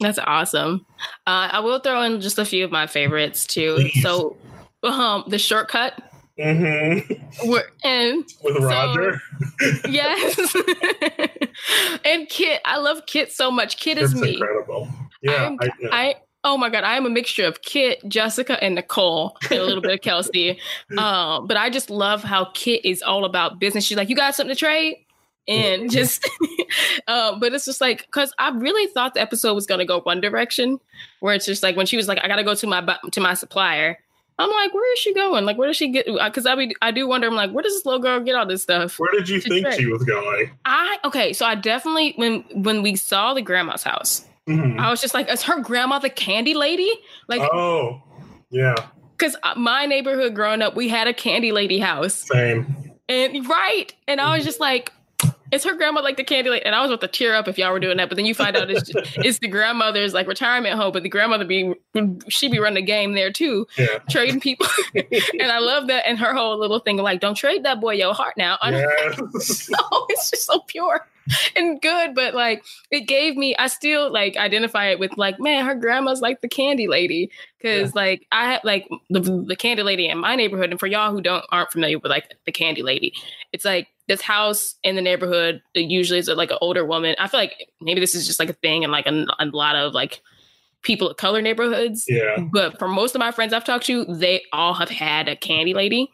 [0.00, 0.86] That's awesome.
[1.26, 3.74] Uh, I will throw in just a few of my favorites too.
[3.74, 4.02] Please.
[4.02, 4.36] So,
[4.82, 6.09] um, the shortcut
[6.40, 7.50] Mm-hmm.
[7.50, 9.20] We're in with so, Roger.
[9.88, 10.56] yes,
[12.04, 12.60] and Kit.
[12.64, 13.76] I love Kit so much.
[13.76, 14.34] Kit is me.
[14.34, 14.88] Incredible.
[15.22, 15.88] Yeah, I, yeah.
[15.92, 19.62] I, Oh my god, I am a mixture of Kit, Jessica, and Nicole, and a
[19.62, 20.58] little bit of Kelsey.
[20.96, 23.84] Um, but I just love how Kit is all about business.
[23.84, 24.96] She's like, "You got something to trade?"
[25.48, 26.28] and just
[27.08, 30.00] uh, but it's just like because i really thought the episode was going to go
[30.00, 30.78] one direction
[31.20, 33.34] where it's just like when she was like i gotta go to my to my
[33.34, 33.98] supplier
[34.40, 35.44] I'm like, where is she going?
[35.44, 36.06] Like, where does she get?
[36.06, 37.26] Because I be, I do wonder.
[37.26, 38.98] I'm like, where does this little girl get all this stuff?
[38.98, 40.50] Where did you think she was going?
[40.64, 44.80] I okay, so I definitely when when we saw the grandma's house, mm-hmm.
[44.80, 46.90] I was just like, is her grandma the candy lady?
[47.28, 48.02] Like, oh,
[48.50, 48.74] yeah.
[49.16, 52.14] Because uh, my neighborhood growing up, we had a candy lady house.
[52.14, 52.94] Same.
[53.08, 54.92] And right, and I was just like,
[55.52, 56.64] is her grandma like the candy lady?
[56.64, 58.34] And I was about to tear up if y'all were doing that, but then you
[58.34, 61.74] find out it's, just, it's the grandmother's like retirement home, but the grandmother be
[62.28, 63.98] she be running the game there too, yeah.
[64.08, 64.66] trading people.
[64.94, 68.14] and I love that, and her whole little thing like, don't trade that boy your
[68.14, 68.58] heart now.
[68.70, 69.68] Yes.
[69.70, 71.06] no, it's just so pure
[71.56, 75.64] and good, but like it gave me, I still like identify it with like, man,
[75.64, 77.30] her grandma's like the candy lady.
[77.62, 77.90] Cause yeah.
[77.94, 80.70] like I had like the, the candy lady in my neighborhood.
[80.70, 83.14] And for y'all who don't aren't familiar with like the candy lady,
[83.52, 87.14] it's like this house in the neighborhood usually is like an older woman.
[87.18, 89.76] I feel like maybe this is just like a thing in like a, a lot
[89.76, 90.22] of like
[90.82, 92.06] people of color neighborhoods.
[92.08, 92.38] Yeah.
[92.52, 95.74] But for most of my friends I've talked to, they all have had a candy
[95.74, 96.10] lady.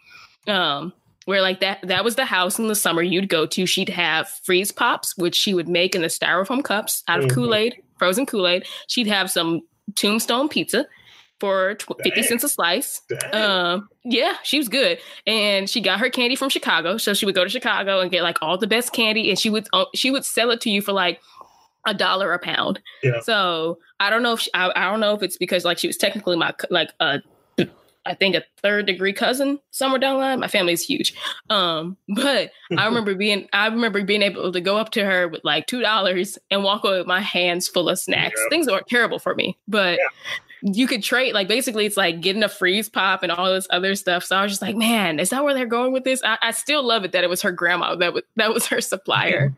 [0.47, 0.93] Um,
[1.27, 3.67] where like that that was the house in the summer you'd go to.
[3.67, 7.35] She'd have freeze pops, which she would make in the styrofoam cups out of mm-hmm.
[7.35, 8.65] Kool-Aid, frozen Kool-Aid.
[8.87, 9.61] She'd have some
[9.95, 10.87] tombstone pizza
[11.39, 13.03] for tw- 50 cents a slice.
[13.33, 14.99] Um, yeah, she was good.
[15.27, 16.97] And she got her candy from Chicago.
[16.97, 19.51] So she would go to Chicago and get like all the best candy and she
[19.51, 21.21] would uh, she would sell it to you for like
[21.87, 22.81] a dollar a pound.
[23.03, 23.21] Yeah.
[23.21, 25.87] So I don't know if she, I, I don't know if it's because like she
[25.87, 27.21] was technically my like a
[28.07, 30.41] I think a third degree cousin somewhere down the line.
[30.41, 31.15] My family is huge.
[31.51, 35.43] Um, but I remember being I remember being able to go up to her with
[35.45, 38.41] like two dollars and walk away with my hands full of snacks.
[38.43, 38.49] Yeah.
[38.51, 40.73] Things weren't terrible for me, but yeah.
[40.73, 43.95] you could trade like basically it's like getting a freeze pop and all this other
[43.95, 44.25] stuff.
[44.25, 46.23] So I was just like, man, is that where they're going with this?
[46.25, 48.81] I, I still love it that it was her grandma that was that was her
[48.81, 49.55] supplier.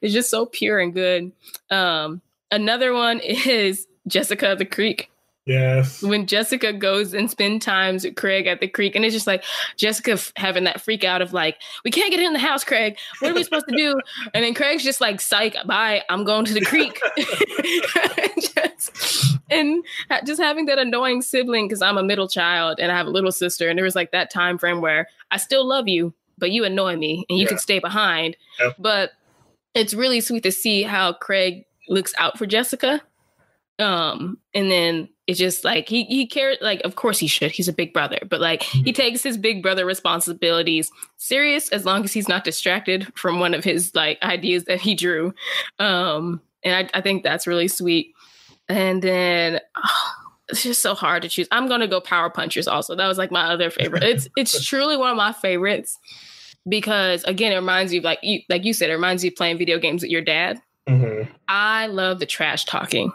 [0.00, 1.32] it's just so pure and good.
[1.70, 5.10] Um, another one is Jessica the Creek.
[5.46, 6.02] Yes.
[6.02, 9.44] When Jessica goes and spend times with Craig at the creek, and it's just like
[9.76, 12.96] Jessica f- having that freak out of like, we can't get in the house, Craig.
[13.20, 14.00] What are we supposed to do?
[14.32, 16.98] And then Craig's just like, psych, bye, I'm going to the creek.
[18.40, 19.84] just, and
[20.24, 23.32] just having that annoying sibling, because I'm a middle child and I have a little
[23.32, 26.64] sister, and there was like that time frame where I still love you, but you
[26.64, 27.50] annoy me and you yeah.
[27.50, 28.38] can stay behind.
[28.60, 28.76] Yep.
[28.78, 29.10] But
[29.74, 33.02] it's really sweet to see how Craig looks out for Jessica.
[33.78, 37.68] Um, and then it's just like he he cares like of course he should he's
[37.68, 38.90] a big brother but like he mm-hmm.
[38.92, 43.64] takes his big brother responsibilities serious as long as he's not distracted from one of
[43.64, 45.32] his like ideas that he drew.
[45.78, 48.14] Um and i, I think that's really sweet.
[48.68, 50.12] And then oh,
[50.48, 51.48] it's just so hard to choose.
[51.50, 52.94] I'm gonna go power punchers also.
[52.94, 54.02] That was like my other favorite.
[54.04, 55.98] It's it's truly one of my favorites
[56.68, 59.36] because again it reminds you of like you like you said it reminds you of
[59.36, 60.60] playing video games with your dad.
[60.86, 61.32] Mm-hmm.
[61.48, 63.10] i love the trash talking.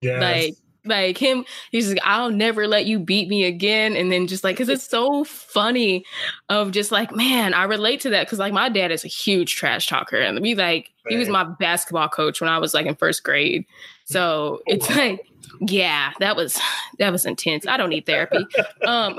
[0.00, 0.22] Yes.
[0.22, 3.96] like like him he's like i'll never let you beat me again.
[3.96, 6.04] And then just like because it's so funny
[6.48, 8.26] of just like man i relate to that.
[8.26, 11.44] Because like my dad is a huge trash talker and we like he was my
[11.44, 13.64] basketball coach when i was like in first grade.
[14.04, 15.20] So it's like
[15.60, 16.58] yeah that was
[16.98, 17.66] that was intense.
[17.66, 18.46] I don't need therapy.
[18.86, 19.18] Um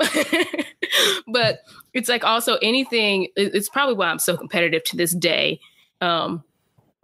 [1.28, 1.60] but
[1.94, 5.60] it's like also anything it's probably why i'm so competitive to this day.
[6.00, 6.42] Um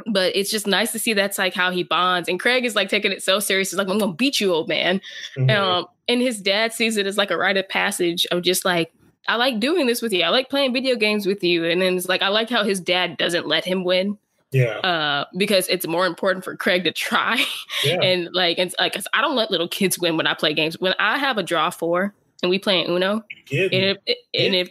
[0.06, 2.28] but it's just nice to see that's like how he bonds.
[2.28, 3.70] And Craig is like taking it so serious.
[3.70, 5.00] He's like, I'm gonna beat you, old man.
[5.36, 5.50] Mm-hmm.
[5.50, 8.92] Um, and his dad sees it as like a rite of passage of just like,
[9.26, 10.22] I like doing this with you.
[10.22, 11.64] I like playing video games with you.
[11.64, 14.18] And then it's like I like how his dad doesn't let him win.
[14.50, 14.78] Yeah.
[14.78, 17.44] Uh, because it's more important for Craig to try.
[17.84, 18.00] Yeah.
[18.02, 20.80] and like and like I don't let little kids win when I play games.
[20.80, 24.70] When I have a draw four and we play Uno, and if, and if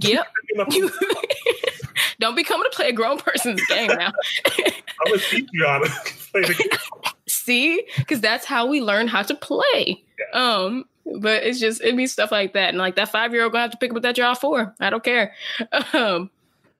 [0.00, 0.26] Yep.
[2.20, 4.12] Don't be coming to play a grown person's game now.
[4.46, 5.90] I'm gonna teach you how to
[6.32, 7.12] play the game.
[7.28, 10.02] See, because that's how we learn how to play.
[10.18, 10.40] Yeah.
[10.40, 10.84] Um,
[11.20, 13.62] but it's just it be stuff like that, and like that five year old gonna
[13.62, 14.74] have to pick up that draw four.
[14.80, 15.32] I don't care.
[15.92, 16.30] Um,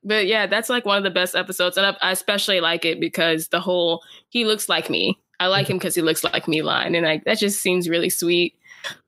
[0.04, 3.00] but yeah, that's like one of the best episodes, and I, I especially like it
[3.00, 5.18] because the whole he looks like me.
[5.40, 8.08] I like him because he looks like me line, and like that just seems really
[8.08, 8.54] sweet.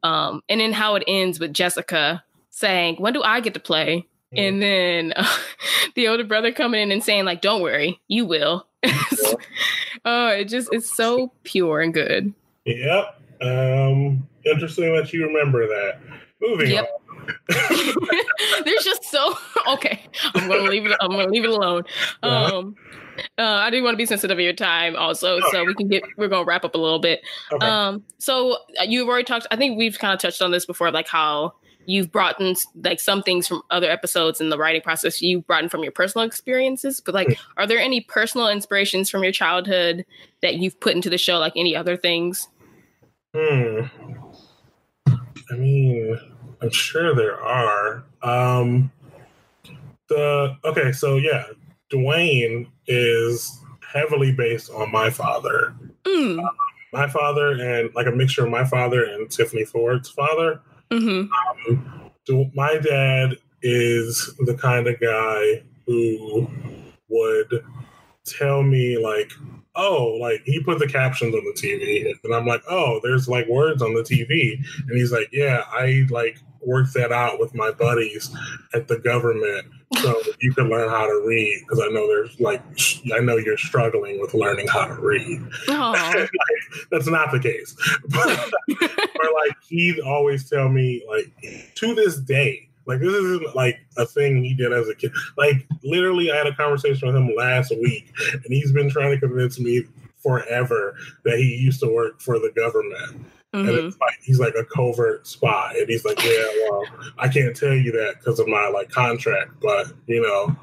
[0.02, 4.06] Um, and then how it ends with Jessica saying, "When do I get to play?"
[4.36, 5.26] And then uh,
[5.94, 8.66] the older brother coming in and saying, "Like, don't worry, you will."
[10.04, 12.32] oh, it just it's so pure and good.
[12.64, 13.20] Yep.
[13.40, 16.00] Um, interesting that you remember that.
[16.40, 16.88] Moving yep.
[18.64, 19.36] There's just so
[19.72, 20.00] okay.
[20.34, 20.96] I'm gonna leave it.
[21.00, 21.82] I'm gonna leave it alone.
[22.22, 22.58] Uh-huh.
[22.58, 22.76] Um,
[23.36, 26.04] uh, I do want to be sensitive of your time, also, so we can get.
[26.16, 27.20] We're gonna wrap up a little bit.
[27.52, 27.66] Okay.
[27.66, 29.46] Um, so uh, you've already talked.
[29.50, 31.54] I think we've kind of touched on this before, like how
[31.88, 35.62] you've brought in like some things from other episodes in the writing process you've brought
[35.62, 40.04] in from your personal experiences but like are there any personal inspirations from your childhood
[40.42, 42.48] that you've put into the show like any other things
[43.34, 43.80] hmm
[45.50, 46.18] i mean
[46.60, 48.04] I'm sure there are.
[48.22, 48.90] Um,
[50.08, 51.44] the okay, so yeah,
[51.90, 53.60] Duane is
[53.92, 55.74] heavily based on my father.
[56.04, 56.44] Mm.
[56.92, 60.60] My father and like a mixture of my father and Tiffany Ford's father.
[60.90, 61.72] Mm-hmm.
[61.72, 66.48] Um, do- my dad is the kind of guy who
[67.08, 67.64] would
[68.24, 69.32] tell me like,
[69.74, 73.48] oh, like he put the captions on the TV, and I'm like, oh, there's like
[73.48, 76.38] words on the TV, and he's like, yeah, I like
[76.68, 78.30] worked that out with my buddies
[78.74, 79.66] at the government.
[80.02, 82.62] So you can learn how to read because I know there's like
[83.14, 85.42] I know you're struggling with learning how to read.
[85.68, 86.28] Like,
[86.90, 87.74] that's not the case.
[88.08, 88.28] But,
[88.68, 91.32] or like he'd always tell me like
[91.76, 95.66] to this day like this isn't like a thing he did as a kid like
[95.84, 99.60] literally i had a conversation with him last week and he's been trying to convince
[99.60, 99.84] me
[100.16, 103.88] forever that he used to work for the government and Mhm.
[103.88, 106.84] it's like he's like a covert spy and he's like yeah well
[107.16, 110.54] i can't tell you that because of my like contract but you know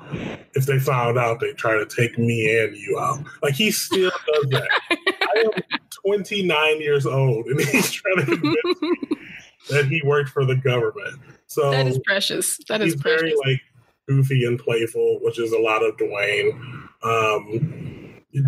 [0.53, 4.11] if they found out they try to take me and you out like he still
[4.33, 8.97] does that i am 29 years old and he's trying to convince me
[9.71, 12.59] that he worked for the government so that is precious.
[12.69, 13.21] That is he's precious.
[13.21, 13.61] very like
[14.07, 17.94] goofy and playful which is a lot of Duane um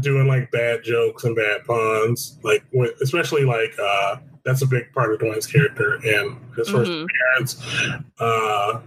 [0.02, 4.92] doing like bad jokes and bad puns like when, especially like uh that's a big
[4.94, 7.06] part of Duane's character and his 1st Mhm.
[7.06, 8.02] appearance.
[8.18, 8.80] Uh,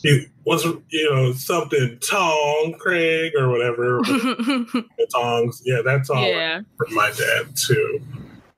[0.00, 3.98] he was, you know, something Tong Craig or whatever.
[4.04, 6.60] the tongs, yeah, that's all yeah.
[6.78, 8.00] from my dad too.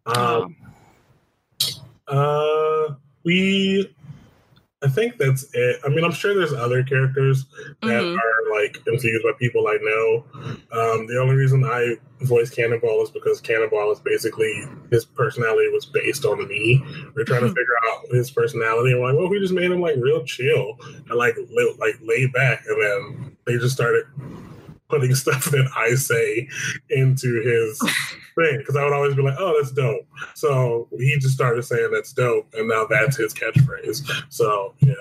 [0.05, 0.43] Oh.
[0.43, 0.57] Um,
[2.09, 3.95] uh, we,
[4.85, 5.81] I think that's it.
[5.85, 7.47] I mean, I'm sure there's other characters
[7.83, 8.17] that Mhm.
[8.19, 10.25] are like infused by people I know.
[10.73, 14.53] Um, the only reason I voice Cannonball is because Cannonball is basically
[14.91, 16.85] his personality was based on me.
[17.15, 17.57] We're trying to Mhm.
[17.57, 18.93] figure out his personality.
[18.93, 20.79] I'm like, well, we just made him like real chill
[21.09, 24.05] and like li- like laid back, and then they just started
[24.89, 26.49] putting stuff that I say
[26.91, 27.79] into his
[28.37, 31.91] thing because I would always be like, "Oh, that's dope." So he just started saying
[31.93, 34.09] that's dope, and now that's his catchphrase.
[34.31, 34.93] So yeah,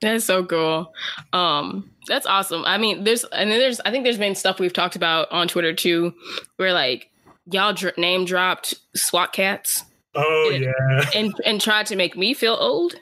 [0.00, 0.92] That's so cool.
[1.32, 2.64] Um, that's awesome.
[2.66, 5.48] I mean, there's and then there's I think there's been stuff we've talked about on
[5.48, 6.14] Twitter too,
[6.56, 7.10] where like
[7.50, 9.84] y'all dr- name dropped SWAT Kats
[10.14, 12.94] oh It- yeah, and and tried to make me feel old.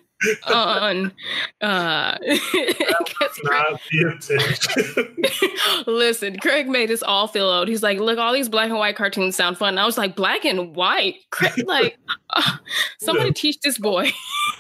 [0.47, 1.13] On
[1.61, 2.17] uh
[3.45, 4.23] Craig,
[5.87, 8.97] listen craig made us all feel old he's like look all these black and white
[8.97, 11.97] cartoons sound fun and i was like black and white Craig, like
[12.31, 12.57] uh,
[13.01, 13.35] somebody Yeah.
[13.35, 14.11] teach this boy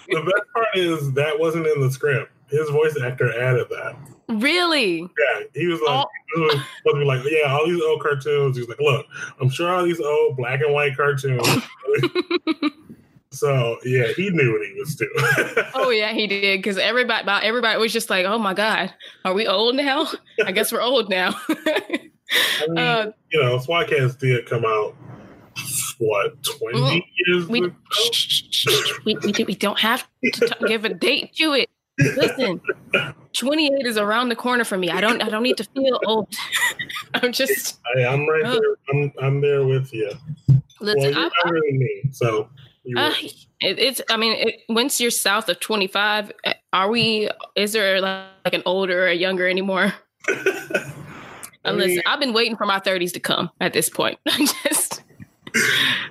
[0.09, 2.31] the best part is that wasn't in the script.
[2.49, 3.97] His voice actor added that.
[4.29, 7.81] really Yeah, he was like, All- he was supposed to be like, yeah, all these
[7.83, 8.57] old cartoons.
[8.59, 9.07] He's like, look,
[9.41, 11.47] I'm sure all these old black and white cartoons.
[13.33, 15.66] So yeah, he knew what he was doing.
[15.74, 18.93] oh yeah he did because everybody about everybody was just like oh my god
[19.24, 20.07] are we old now
[20.45, 24.95] i guess we're old now I mean, uh, you know, SWAT Kats did come out
[25.99, 27.70] what twenty Mm, years we, ago.
[29.05, 31.68] we, we, we don't have to t- give a date to it
[32.16, 32.61] listen
[33.35, 36.28] 28 is around the corner for me i don't i don't need to feel old
[37.14, 38.61] i'm just I, I'm right Oh.
[38.61, 38.76] there.
[39.03, 40.11] I'm I'm there with you.
[40.80, 42.49] Well, you're I, than me, so
[42.97, 43.12] Uh,
[43.61, 44.01] it, it's.
[44.11, 47.28] I mean, it, once you're south of 25, uh, are we?
[47.55, 49.95] Is there like, like an older or a younger anymore?
[50.28, 50.93] I
[51.64, 53.51] Uh, mean, listen, I've been waiting for my 30s to come.
[53.61, 55.03] At this point, just.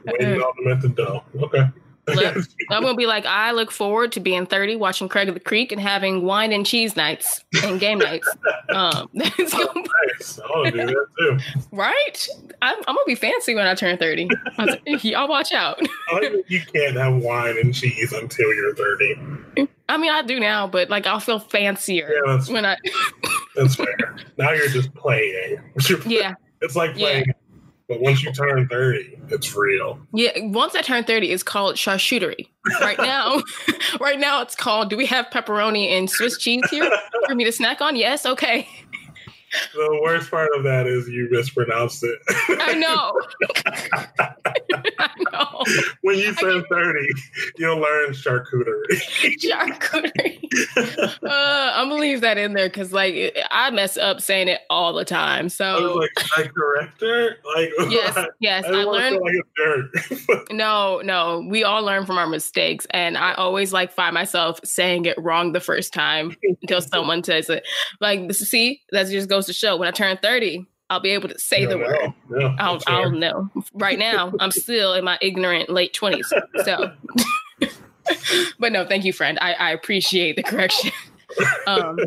[0.06, 1.24] waiting on them at the door.
[1.42, 1.68] Okay.
[2.16, 2.36] Look,
[2.70, 5.72] I'm gonna be like, I look forward to being 30, watching Craig of the Creek,
[5.72, 8.28] and having wine and cheese nights and game nights.
[8.70, 9.84] Um, Oh, gonna-
[10.18, 10.40] nice.
[10.40, 11.38] I want to do that too.
[11.74, 12.28] right?
[12.62, 14.30] I'm, I'm gonna be fancy when I turn 30.
[14.58, 15.78] I was like, Y'all watch out.
[16.10, 19.68] I like that you can't have wine and cheese until you're 30.
[19.90, 22.78] I mean, I do now, but like, I'll feel fancier Yeah, that's when I.
[23.56, 24.16] that's fair.
[24.38, 25.60] Now you're just playing.
[26.06, 26.36] Yeah.
[26.62, 27.24] It's like Yeah.
[27.92, 30.00] But once you turn 30, it's real.
[30.14, 32.48] Yeah, once I turn 30, it's called charcuterie.
[32.80, 33.44] Right now,
[34.00, 36.90] right now it's called do we have pepperoni and Swiss cheese here
[37.28, 37.98] for me to snack on?
[37.98, 38.66] Yes, okay.
[39.74, 42.18] The worst part of that is you mispronounced it.
[42.62, 43.12] I know.
[45.42, 45.94] I know.
[46.02, 47.08] when you turn 30,
[47.58, 48.86] you'll learn charcuterie.
[49.40, 50.38] Charcuterie.
[51.24, 54.92] Uh, I'm gonna leave that in there because like I mess up saying it all
[54.94, 55.44] the time.
[55.44, 57.38] I was So like, I correct her?
[57.56, 60.52] Like, yes, yes, I I to learned like.
[60.52, 65.06] No, no, we all learn from our mistakes, and I always like find myself saying
[65.06, 67.64] it wrong the first time until someone says it.
[68.02, 71.40] Like, see, that just goes to show when I turn thirty, I'll be able to
[71.40, 72.14] say the word.
[72.30, 72.82] no, I'll.
[72.86, 73.50] I'll know.
[73.74, 76.32] Right now, I'm still in my ignorant late twenties,
[76.66, 76.92] so
[78.60, 79.40] but no, thank you, friend.
[79.42, 80.92] I, I appreciate the correction.
[81.68, 81.98] um,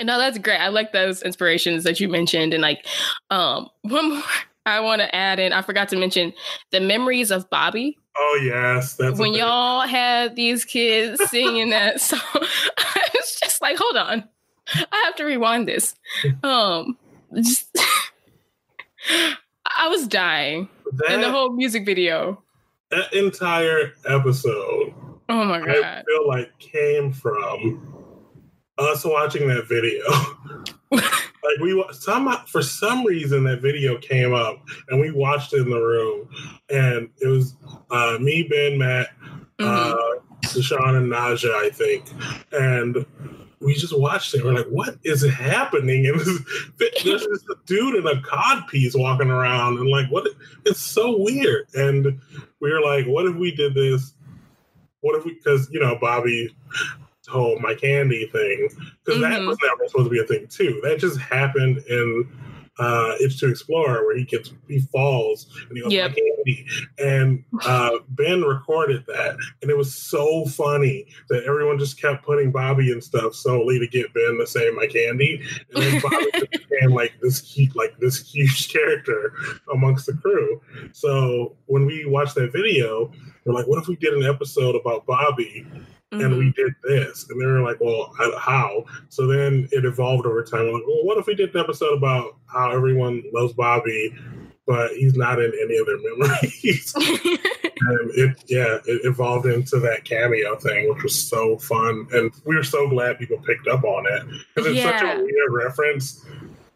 [0.00, 0.58] no, that's great.
[0.58, 2.86] I like those inspirations that you mentioned, and like,
[3.30, 4.22] um, one more
[4.66, 5.52] I want to add in.
[5.52, 6.32] I forgot to mention
[6.70, 7.98] the memories of Bobby.
[8.16, 12.20] Oh yes, that's when y'all had these kids singing that song.
[12.32, 14.28] I was just like, hold on,
[14.72, 15.96] I have to rewind this.
[16.44, 16.96] Um,
[17.42, 17.76] just
[19.08, 22.42] I was dying that, in the whole music video.
[22.90, 24.94] That entire episode.
[25.28, 25.84] Oh my god!
[25.84, 27.94] I feel like came from
[28.78, 30.02] us watching that video.
[31.44, 35.70] like we some for some reason that video came up and we watched it in
[35.70, 36.28] the room
[36.70, 37.56] and it was
[37.90, 39.08] uh, me, Ben, Matt,
[39.58, 39.64] mm-hmm.
[39.64, 42.04] uh, Deshaun, and Naja, I think,
[42.52, 43.04] and
[43.64, 44.44] we just watched it.
[44.44, 46.06] We're like, what is happening?
[46.06, 46.20] And
[46.78, 50.28] there's this dude in a cod piece walking around, and like, what?
[50.64, 51.66] It's so weird.
[51.74, 52.20] And
[52.60, 54.14] we were like, what if we did this?
[55.00, 55.34] What if we?
[55.34, 56.54] Because you know, Bobby
[57.26, 58.68] told my candy thing
[59.04, 59.32] because mm-hmm.
[59.32, 60.80] that was never supposed to be a thing too.
[60.82, 62.28] That just happened in
[62.78, 66.14] uh, Itch to Explore where he gets he falls and he goes yep.
[66.98, 72.50] and uh, Ben recorded that, and it was so funny that everyone just kept putting
[72.50, 75.42] Bobby and stuff solely to get Ben to say my candy,
[75.74, 79.32] and then Bobby became like this like this huge character
[79.72, 80.60] amongst the crew.
[80.92, 83.12] So when we watched that video,
[83.44, 85.66] we're like, what if we did an episode about Bobby?
[86.14, 86.24] Mm-hmm.
[86.24, 86.62] and we mm-hmm.
[86.62, 87.26] did this.
[87.28, 88.84] And they were like, well, how?
[89.08, 90.72] So then it evolved over time.
[90.72, 94.14] Like, well, what if we did an episode about how everyone loves Bobby,
[94.66, 96.94] but he's not in any of their memories?
[97.80, 102.06] and it, yeah, it evolved into that cameo thing, which was so fun.
[102.12, 104.22] And we were so glad people picked up on it
[104.54, 104.98] because it's yeah.
[104.98, 106.24] such a weird reference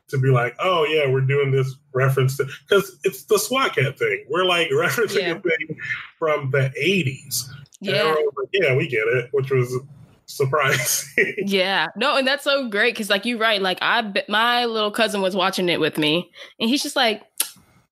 [0.08, 3.98] to be like, oh yeah, we're doing this reference to because it's the SWAT Kat
[3.98, 4.24] thing.
[4.28, 5.32] We're like referencing yeah.
[5.32, 5.78] a thing
[6.18, 7.48] from the '80s,
[7.80, 8.14] yeah.
[8.36, 9.78] Like, yeah, we get it, which was
[10.26, 11.34] surprising.
[11.38, 11.86] yeah.
[11.96, 13.60] No, and that's so great because, like, you're right.
[13.60, 17.22] Like, I, my little cousin was watching it with me, and he's just like,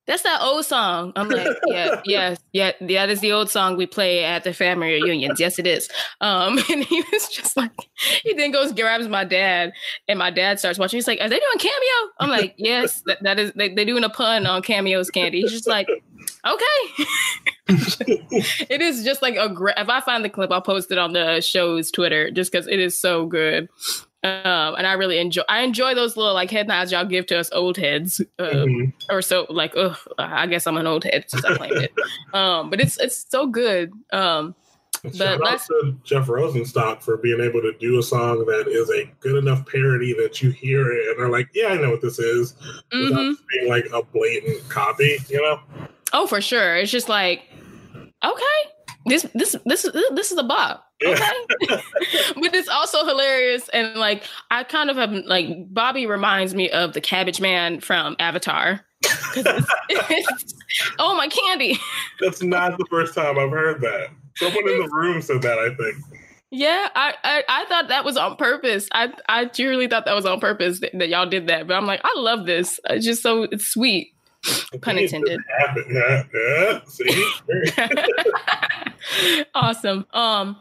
[0.06, 1.12] that's that old song.
[1.16, 3.06] I'm like, yeah, yeah, yeah, yeah.
[3.06, 5.40] That's the old song we play at the family reunions.
[5.40, 5.88] Yes, it is.
[6.20, 7.72] Um, and he was just like,
[8.22, 9.72] he then goes grabs my dad,
[10.08, 10.98] and my dad starts watching.
[10.98, 12.12] He's like, are they doing cameo?
[12.20, 13.52] I'm like, yes, that, that is.
[13.56, 15.40] They, they're doing a pun on cameos, Candy.
[15.40, 17.04] He's just like, okay.
[17.68, 19.76] it is just like a great.
[19.76, 22.78] If I find the clip, I'll post it on the show's Twitter just because it
[22.78, 23.68] is so good.
[24.26, 25.42] Um, and I really enjoy.
[25.48, 28.90] I enjoy those little like head nods y'all give to us old heads, uh, mm-hmm.
[29.10, 29.76] or so like.
[29.76, 31.92] Ugh, I guess I'm an old head since I claimed it.
[32.34, 33.92] Um, but it's it's so good.
[34.12, 34.54] Um,
[35.14, 39.10] Shout out to Jeff Rosenstock for being able to do a song that is a
[39.20, 42.18] good enough parody that you hear it and are like, yeah, I know what this
[42.18, 42.54] is,
[42.92, 43.02] mm-hmm.
[43.02, 45.60] without being like a blatant copy, you know?
[46.12, 46.76] Oh, for sure.
[46.76, 47.42] It's just like,
[48.24, 48.42] okay,
[49.06, 50.85] this this this is this is a bop.
[51.04, 51.30] Okay.
[51.68, 56.94] but it's also hilarious and like I kind of have like Bobby reminds me of
[56.94, 58.80] the cabbage man from Avatar.
[59.02, 60.54] It's, it's,
[60.98, 61.78] oh my candy.
[62.20, 64.08] That's not the first time I've heard that.
[64.36, 65.96] Someone in the room said that, I think.
[66.50, 68.88] Yeah, I, I, I thought that was on purpose.
[68.92, 71.66] I I truly thought that was on purpose that, that y'all did that.
[71.66, 72.78] But I'm like, I love this.
[72.88, 74.12] It's just so it's sweet.
[74.80, 75.40] Pun intended.
[75.90, 76.80] Yeah, yeah.
[76.86, 77.30] See?
[79.54, 80.06] awesome.
[80.12, 80.56] Um,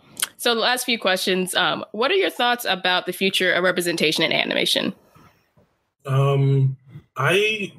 [0.45, 1.55] so the last few questions.
[1.55, 4.93] Um, what are your thoughts about the future of representation in animation?
[6.05, 6.77] Um,
[7.17, 7.73] I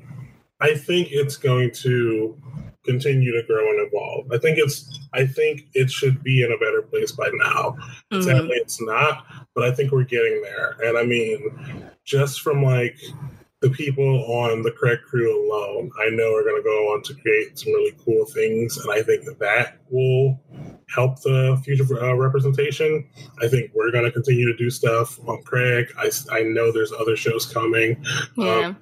[0.60, 2.36] I think it's going to
[2.84, 4.32] continue to grow and evolve.
[4.32, 7.76] I think it's I think it should be in a better place by now.
[8.12, 8.22] Mm-hmm.
[8.22, 10.76] Sadly, it's not, but I think we're getting there.
[10.82, 12.98] And I mean, just from like
[13.60, 17.14] the people on the Craig crew alone, I know are going to go on to
[17.14, 20.38] create some really cool things, and I think that will
[20.94, 23.08] help the future uh, representation.
[23.42, 25.88] I think we're going to continue to do stuff on Craig.
[25.98, 28.04] I, I know there's other shows coming.
[28.36, 28.66] Yeah.
[28.66, 28.76] Um,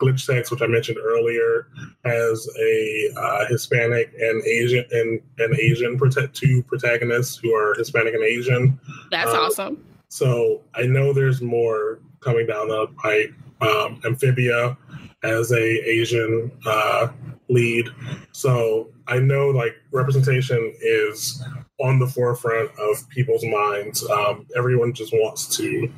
[0.00, 1.68] Glitch Techs, which I mentioned earlier,
[2.04, 8.14] has a uh, Hispanic and Asian and an Asian protect two protagonists who are Hispanic
[8.14, 8.78] and Asian.
[9.10, 9.84] That's um, awesome.
[10.08, 13.34] So I know there's more coming down the pipe
[13.64, 14.76] um, Amphibia
[15.22, 17.08] as a Asian uh,
[17.48, 17.88] lead.
[18.32, 21.42] So I know like representation is
[21.80, 24.08] on the forefront of people's minds.
[24.08, 25.90] Um, everyone just wants to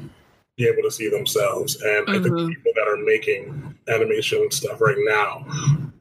[0.56, 2.10] be able to see themselves, and mm-hmm.
[2.10, 2.48] I think mm-hmm.
[2.48, 5.46] people that are making animation stuff right now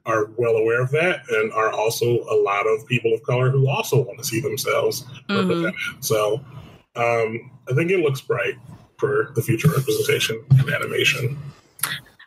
[0.06, 3.68] are well aware of that, and are also a lot of people of color who
[3.68, 5.36] also want to see themselves mm-hmm.
[5.36, 5.76] represented.
[6.00, 6.36] So
[6.96, 8.56] um, I think it looks bright
[8.98, 11.38] for the future representation in animation.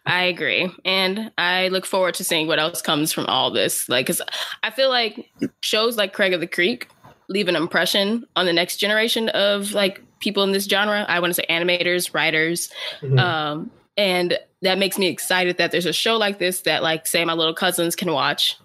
[0.06, 0.70] I agree.
[0.84, 3.88] And I look forward to seeing what else comes from all this.
[3.88, 4.22] Like, cause
[4.62, 5.30] I feel like
[5.62, 6.88] shows like Craig of the Creek
[7.28, 11.04] leave an impression on the next generation of like people in this genre.
[11.08, 12.70] I want to say animators, writers,
[13.00, 13.18] mm-hmm.
[13.18, 17.24] um, and that makes me excited that there's a show like this that like say
[17.24, 18.56] my little cousins can watch,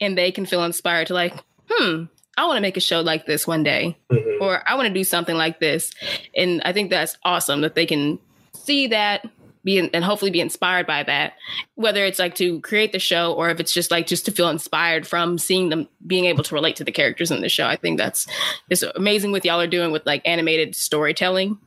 [0.00, 1.34] and they can feel inspired to like,
[1.70, 2.04] hmm,
[2.36, 4.42] I want to make a show like this one day, mm-hmm.
[4.42, 5.92] or I want to do something like this,
[6.36, 8.18] and I think that's awesome that they can
[8.54, 9.26] see that
[9.66, 11.34] be and hopefully be inspired by that.
[11.74, 14.48] Whether it's like to create the show or if it's just like just to feel
[14.48, 17.66] inspired from seeing them being able to relate to the characters in the show.
[17.66, 18.26] I think that's
[18.70, 21.58] it's amazing what y'all are doing with like animated storytelling.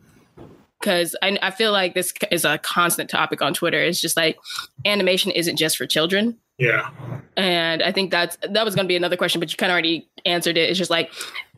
[0.80, 3.82] Because I, I feel like this is a constant topic on twitter.
[3.82, 4.40] It's just like
[4.86, 6.90] animation isn't just for children yeah
[7.36, 9.73] and i think that's that was going to be another question but you kind of
[9.73, 11.11] already answered it it's just like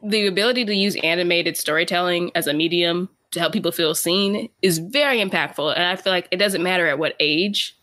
[0.03, 4.78] the ability to use animated storytelling as a medium to help people feel seen is
[4.78, 5.73] very impactful.
[5.73, 7.78] And I feel like it doesn't matter at what age.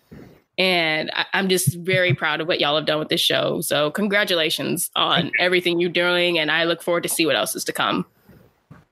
[0.58, 3.60] And I, am just very proud of what y'all have done with this show.
[3.60, 6.38] So congratulations on everything you're doing.
[6.38, 8.04] And I look forward to see what else is to come.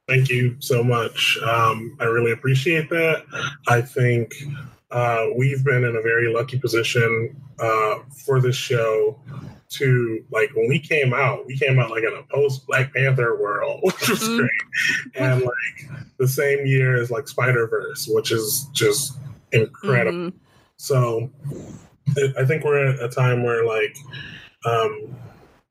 [0.08, 1.36] Thank you so much.
[1.42, 3.24] Um, I really appreciate that.
[3.66, 4.34] I think
[4.90, 9.18] uh, we've been in a very lucky position uh, for this show
[9.68, 13.36] to like when we came out, we came out like in a post Black Panther
[13.40, 14.38] world, which was mm-hmm.
[14.38, 15.16] great.
[15.16, 19.18] And like the same year as like Spider Verse, which is just
[19.52, 20.30] incredible.
[20.30, 20.36] Mm-hmm.
[20.76, 21.30] So
[22.38, 23.96] I think we're at a time where like,
[24.64, 25.16] um,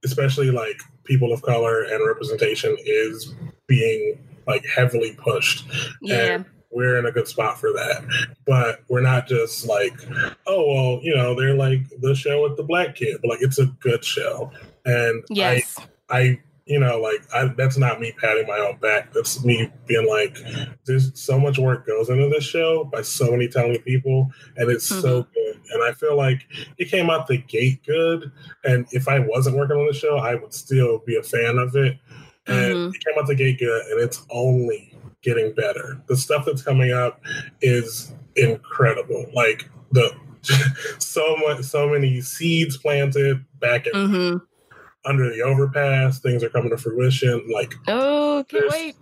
[0.03, 3.33] especially like people of color and representation is
[3.67, 5.65] being like heavily pushed.
[6.01, 6.15] Yeah.
[6.15, 8.03] And we're in a good spot for that.
[8.45, 9.93] But we're not just like,
[10.47, 13.59] oh well, you know, they're like the show with the black kid, but like it's
[13.59, 14.51] a good show.
[14.85, 15.77] And yes.
[16.09, 19.13] I I you know, like I, that's not me patting my own back.
[19.13, 20.37] That's me being like,
[20.85, 24.91] there's so much work goes into this show by so many talented people, and it's
[24.91, 25.01] mm-hmm.
[25.01, 25.61] so good.
[25.71, 26.47] And I feel like
[26.77, 28.31] it came out the gate good.
[28.63, 31.75] And if I wasn't working on the show, I would still be a fan of
[31.75, 31.99] it.
[32.47, 32.95] And mm-hmm.
[32.95, 34.94] it came out the gate good, and it's only
[35.25, 35.99] getting better.
[36.07, 37.19] The stuff that's coming up
[37.61, 39.25] is incredible.
[39.33, 40.15] Like the
[40.99, 44.37] so much, so many seeds planted back in mm-hmm.
[45.03, 46.19] under the overpass.
[46.19, 47.49] Things are coming to fruition.
[47.51, 48.95] Like oh, can't wait.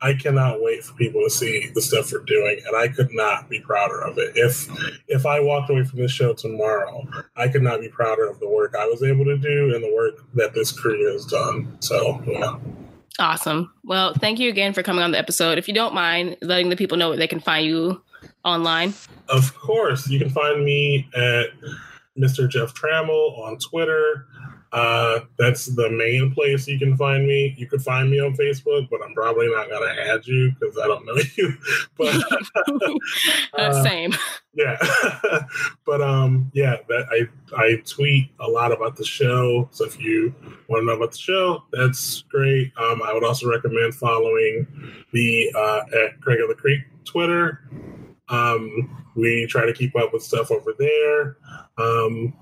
[0.00, 3.48] I cannot wait for people to see the stuff we're doing, and I could not
[3.48, 4.32] be prouder of it.
[4.36, 4.68] If
[5.08, 7.06] if I walked away from this show tomorrow,
[7.36, 9.92] I could not be prouder of the work I was able to do and the
[9.94, 11.76] work that this crew has done.
[11.80, 12.58] So, yeah.
[13.18, 13.72] Awesome.
[13.84, 15.58] Well, thank you again for coming on the episode.
[15.58, 18.02] If you don't mind letting the people know where they can find you
[18.44, 18.94] online.
[19.28, 20.08] Of course.
[20.08, 21.46] You can find me at
[22.16, 22.48] Mr.
[22.48, 24.26] Jeff Trammell on Twitter.
[24.72, 27.54] Uh, that's the main place you can find me.
[27.56, 30.86] You could find me on Facebook, but I'm probably not gonna add you because I
[30.86, 31.54] don't know you.
[31.96, 32.14] but
[33.58, 34.12] uh, same.
[34.54, 34.76] Yeah,
[35.86, 39.68] but um, yeah, that I I tweet a lot about the show.
[39.72, 40.34] So if you
[40.68, 42.72] want to know about the show, that's great.
[42.76, 44.66] Um, I would also recommend following
[45.12, 47.62] the uh, at Craig of the Creek Twitter.
[48.28, 51.38] Um, we try to keep up with stuff over there.
[51.78, 52.34] Um,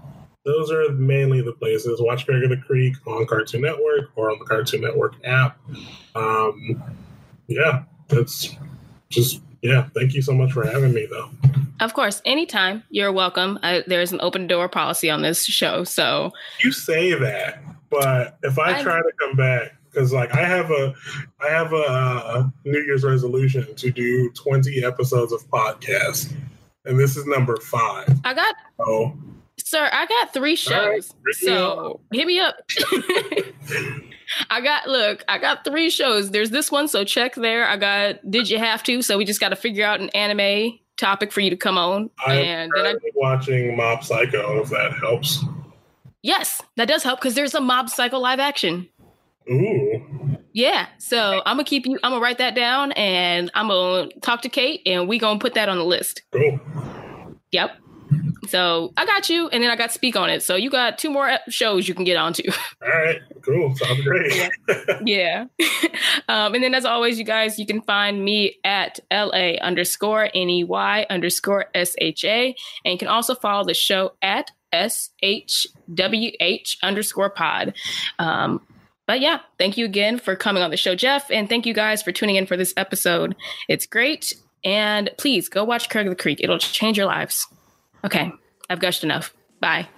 [0.47, 2.01] those are mainly the places.
[2.01, 5.59] Watch Craig of the Creek on Cartoon Network or on the Cartoon Network app.
[6.14, 6.82] Um,
[7.48, 8.55] yeah, that's
[9.10, 9.89] just yeah.
[9.94, 11.31] Thank you so much for having me, though.
[11.81, 13.59] Of course, anytime you're welcome.
[13.62, 16.32] I, there's an open door policy on this show, so
[16.62, 20.70] you say that, but if I, I try to come back, because like I have
[20.70, 20.94] a,
[21.44, 26.32] I have a, a New Year's resolution to do 20 episodes of podcast,
[26.85, 28.09] and this is number five.
[28.24, 28.55] I got.
[28.78, 29.18] So
[29.66, 31.12] Sir, I got three shows.
[31.26, 32.55] Right, so hit me up.
[34.51, 36.30] I got look, I got three shows.
[36.30, 37.66] There's this one, so check there.
[37.66, 39.02] I got Did You Have to?
[39.02, 42.10] So we just gotta figure out an anime topic for you to come on.
[42.24, 45.44] I'm and then I watching Mob Psycho if that helps.
[46.22, 48.88] Yes, that does help because there's a Mob Psycho live action.
[49.51, 50.38] Ooh.
[50.52, 50.86] Yeah.
[50.98, 54.48] So I'm gonna keep you I'm gonna write that down and I'm gonna talk to
[54.48, 56.22] Kate and we gonna put that on the list.
[56.30, 56.60] Cool.
[57.51, 57.80] Yep.
[58.47, 60.43] So I got you, and then I got Speak on it.
[60.43, 62.43] So you got two more shows you can get onto.
[62.82, 63.74] All right, cool.
[63.77, 64.51] Sounds great.
[65.05, 65.47] yeah.
[66.28, 71.06] um, and then as always, you guys, you can find me at la underscore ney
[71.09, 72.52] underscore sha,
[72.85, 77.74] and you can also follow the show at shwh underscore pod.
[78.18, 78.60] Um,
[79.06, 82.02] but yeah, thank you again for coming on the show, Jeff, and thank you guys
[82.02, 83.36] for tuning in for this episode.
[83.68, 84.35] It's great.
[84.64, 86.40] And please go watch Craig the Creek.
[86.43, 87.47] It'll change your lives.
[88.05, 88.32] Okay,
[88.70, 89.35] I've gushed enough.
[89.60, 89.89] Bye.